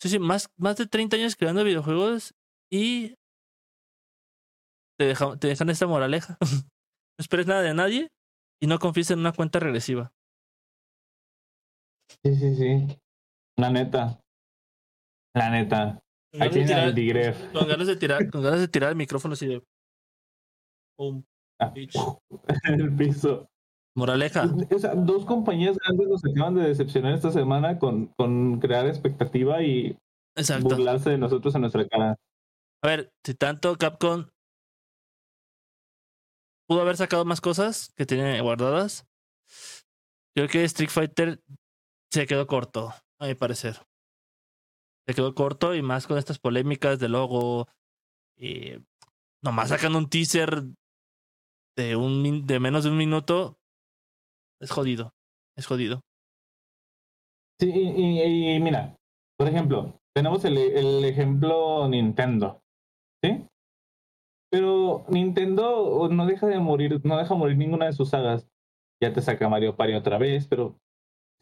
[0.00, 2.34] Sí, sí, más, más de 30 años creando videojuegos
[2.72, 3.14] y
[4.98, 6.36] te, deja- te dejan esta moraleja.
[6.66, 8.08] no esperes nada de nadie
[8.62, 10.12] y no confíes en una cuenta regresiva.
[12.24, 12.98] Sí, sí, sí.
[13.58, 14.20] La neta.
[15.34, 16.00] La neta.
[16.32, 17.52] Con Ahí ganas, de tiene al tirar, Digref.
[17.52, 19.62] con ganas de tirar, con ganas de tirar el micrófono así de.
[21.62, 21.74] Ah,
[22.64, 23.46] el piso.
[23.96, 24.48] Moraleja.
[24.74, 29.62] O sea, dos compañías grandes nos acaban de decepcionar esta semana con, con crear expectativa
[29.62, 29.96] y
[30.36, 30.68] Exacto.
[30.68, 32.16] burlarse de nosotros en nuestra cara.
[32.82, 34.26] A ver, si tanto Capcom
[36.66, 39.06] pudo haber sacado más cosas que tiene guardadas,
[40.34, 41.42] creo que Street Fighter
[42.12, 43.82] se quedó corto, a mi parecer.
[45.06, 47.68] Se quedó corto y más con estas polémicas de logo.
[48.36, 48.74] Y
[49.42, 50.62] nomás sacando un teaser
[51.76, 53.59] de, un, de menos de un minuto.
[54.60, 55.14] Es jodido.
[55.56, 56.02] Es jodido.
[57.58, 58.96] Sí, y, mira,
[59.36, 60.56] por ejemplo, tenemos el,
[61.04, 62.62] ejemplo Nintendo,
[63.22, 63.46] ¿sí?
[64.50, 68.48] Pero Nintendo no deja de morir, no deja morir ninguna de sus sagas.
[69.02, 70.78] Ya te saca Mario Party otra vez, pero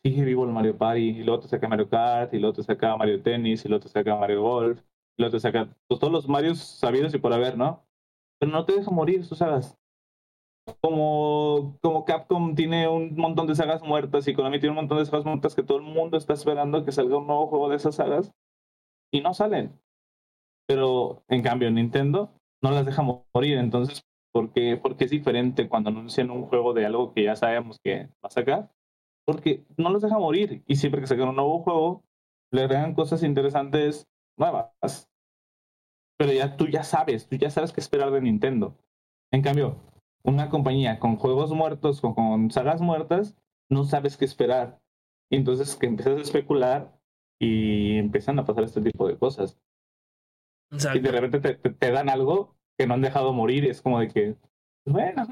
[0.05, 2.97] sigue vivo el Mario Party, y luego te saca Mario Kart, y luego te saca
[2.97, 4.81] Mario Tennis, y luego te saca Mario Golf,
[5.17, 7.85] y luego te saca pues, todos los Marios sabidos y por haber, ¿no?
[8.39, 9.77] Pero no te deja morir sus sagas.
[10.81, 15.07] Como, como Capcom tiene un montón de sagas muertas y Konami tiene un montón de
[15.07, 17.95] sagas muertas que todo el mundo está esperando que salga un nuevo juego de esas
[17.95, 18.33] sagas
[19.11, 19.79] y no salen.
[20.67, 22.31] Pero en cambio Nintendo
[22.63, 26.75] no las deja morir, entonces ¿por qué, por qué es diferente cuando anuncian un juego
[26.75, 28.71] de algo que ya sabemos que va a sacar?
[29.25, 32.05] Porque no los deja morir y siempre que sacan un nuevo juego
[32.51, 34.07] le agregan cosas interesantes
[34.37, 35.09] nuevas.
[36.19, 38.77] Pero ya tú ya sabes, tú ya sabes qué esperar de Nintendo.
[39.31, 39.77] En cambio,
[40.29, 43.37] una compañía con juegos muertos, con, con sagas muertas,
[43.71, 44.81] no sabes qué esperar.
[45.31, 46.99] Y entonces que empiezas a especular
[47.41, 49.59] y empiezan a pasar este tipo de cosas.
[50.71, 54.09] y de repente te, te, dan algo que no han dejado morir es como de
[54.09, 54.37] que,
[54.87, 55.27] bueno,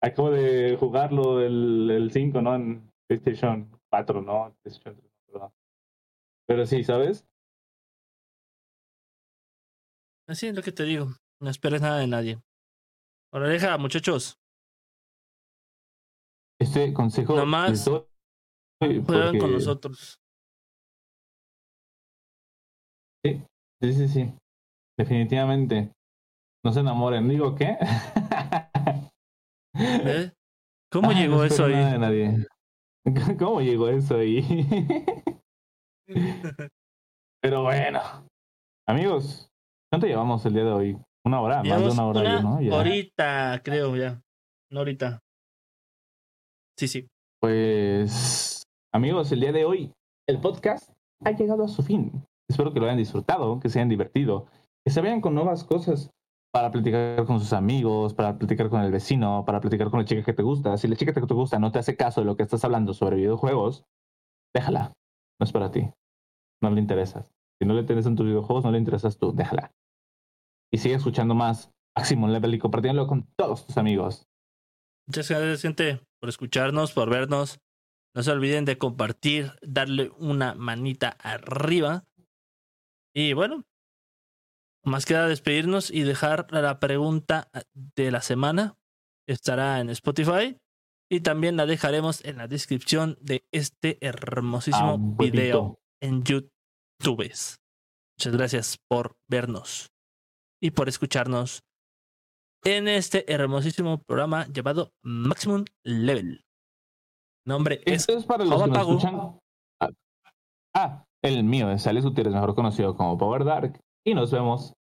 [0.00, 2.54] acabo de jugarlo el, el 5, ¿no?
[2.54, 4.54] En PlayStation 4, ¿no?
[4.62, 5.52] PlayStation 3, perdón.
[6.46, 7.26] Pero sí, ¿sabes?
[10.26, 11.08] Así es lo que te digo.
[11.40, 12.38] No esperes nada de nadie.
[13.32, 14.38] Ahora deja, muchachos.
[16.60, 17.34] Este consejo.
[17.34, 17.88] Nomás
[18.78, 20.18] juegan con nosotros.
[23.24, 23.42] Sí,
[23.80, 24.34] sí, sí, sí.
[24.98, 25.92] Definitivamente.
[26.64, 27.26] No se enamoren.
[27.28, 27.78] Digo, ¿qué?
[29.74, 30.30] ¿Eh?
[30.92, 31.98] ¿Cómo ah, llegó eso ahí?
[31.98, 32.46] nadie.
[33.38, 34.42] ¿Cómo llegó eso ahí?
[37.42, 38.00] Pero bueno.
[38.86, 39.48] Amigos,
[39.90, 40.98] ¿cuánto llevamos el día de hoy?
[41.24, 42.58] Una hora, más de una hora, ¿no?
[42.74, 44.20] Ahorita, creo, ya.
[44.70, 45.20] No ahorita.
[46.76, 47.08] Sí, sí.
[47.40, 49.92] Pues, amigos, el día de hoy,
[50.28, 50.90] el podcast
[51.24, 52.24] ha llegado a su fin.
[52.48, 54.46] Espero que lo hayan disfrutado, que se hayan divertido,
[54.84, 56.10] que se vean con nuevas cosas
[56.52, 60.22] para platicar con sus amigos, para platicar con el vecino, para platicar con la chica
[60.22, 60.76] que te gusta.
[60.76, 62.92] Si la chica que te gusta no te hace caso de lo que estás hablando
[62.94, 63.84] sobre videojuegos,
[64.54, 64.92] déjala.
[65.40, 65.90] No es para ti.
[66.62, 67.32] No le interesas.
[67.60, 69.32] Si no le interesan tus videojuegos, no le interesas tú.
[69.32, 69.72] Déjala.
[70.72, 74.26] Y sigue escuchando más Maximum Level y compartiéndolo con todos tus amigos.
[75.06, 77.58] Muchas gracias, gente, por escucharnos, por vernos.
[78.14, 82.04] No se olviden de compartir, darle una manita arriba
[83.14, 83.64] y bueno,
[84.84, 88.76] más queda despedirnos y dejar la pregunta de la semana.
[89.26, 90.58] Estará en Spotify
[91.10, 96.50] y también la dejaremos en la descripción de este hermosísimo ah, video en YouTube.
[96.98, 99.91] Muchas gracias por vernos
[100.62, 101.64] y por escucharnos
[102.64, 106.44] en este hermosísimo programa llamado Maximum Level.
[107.44, 109.40] Nombre es, es para los que escuchan.
[109.80, 109.90] Ah,
[110.74, 113.80] ah el mío es Alex Gutiérrez, mejor conocido como Power Dark.
[114.04, 114.74] Y nos vemos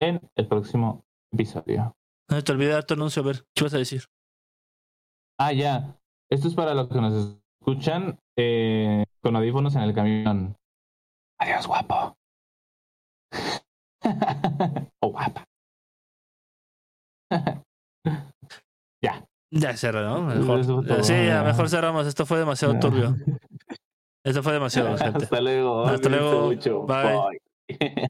[0.00, 1.96] en el próximo episodio.
[2.30, 4.04] No te olvidé tu anuncio, a ver, ¿qué vas a decir?
[5.38, 5.98] Ah, ya.
[6.30, 10.56] Esto es para los que nos escuchan eh, con audífonos en el camión.
[11.38, 12.16] Adiós, guapo.
[15.00, 15.44] O guapa.
[19.02, 19.24] ya.
[19.50, 20.22] Ya cerró, ¿no?
[20.22, 20.64] Mejor.
[21.04, 22.06] Sí, ya, mejor cerramos.
[22.06, 23.16] Esto fue demasiado turbio.
[24.24, 25.24] Eso fue demasiado, gente.
[25.24, 25.84] Hasta luego.
[25.84, 26.86] Hasta luego.
[26.86, 27.38] Bye.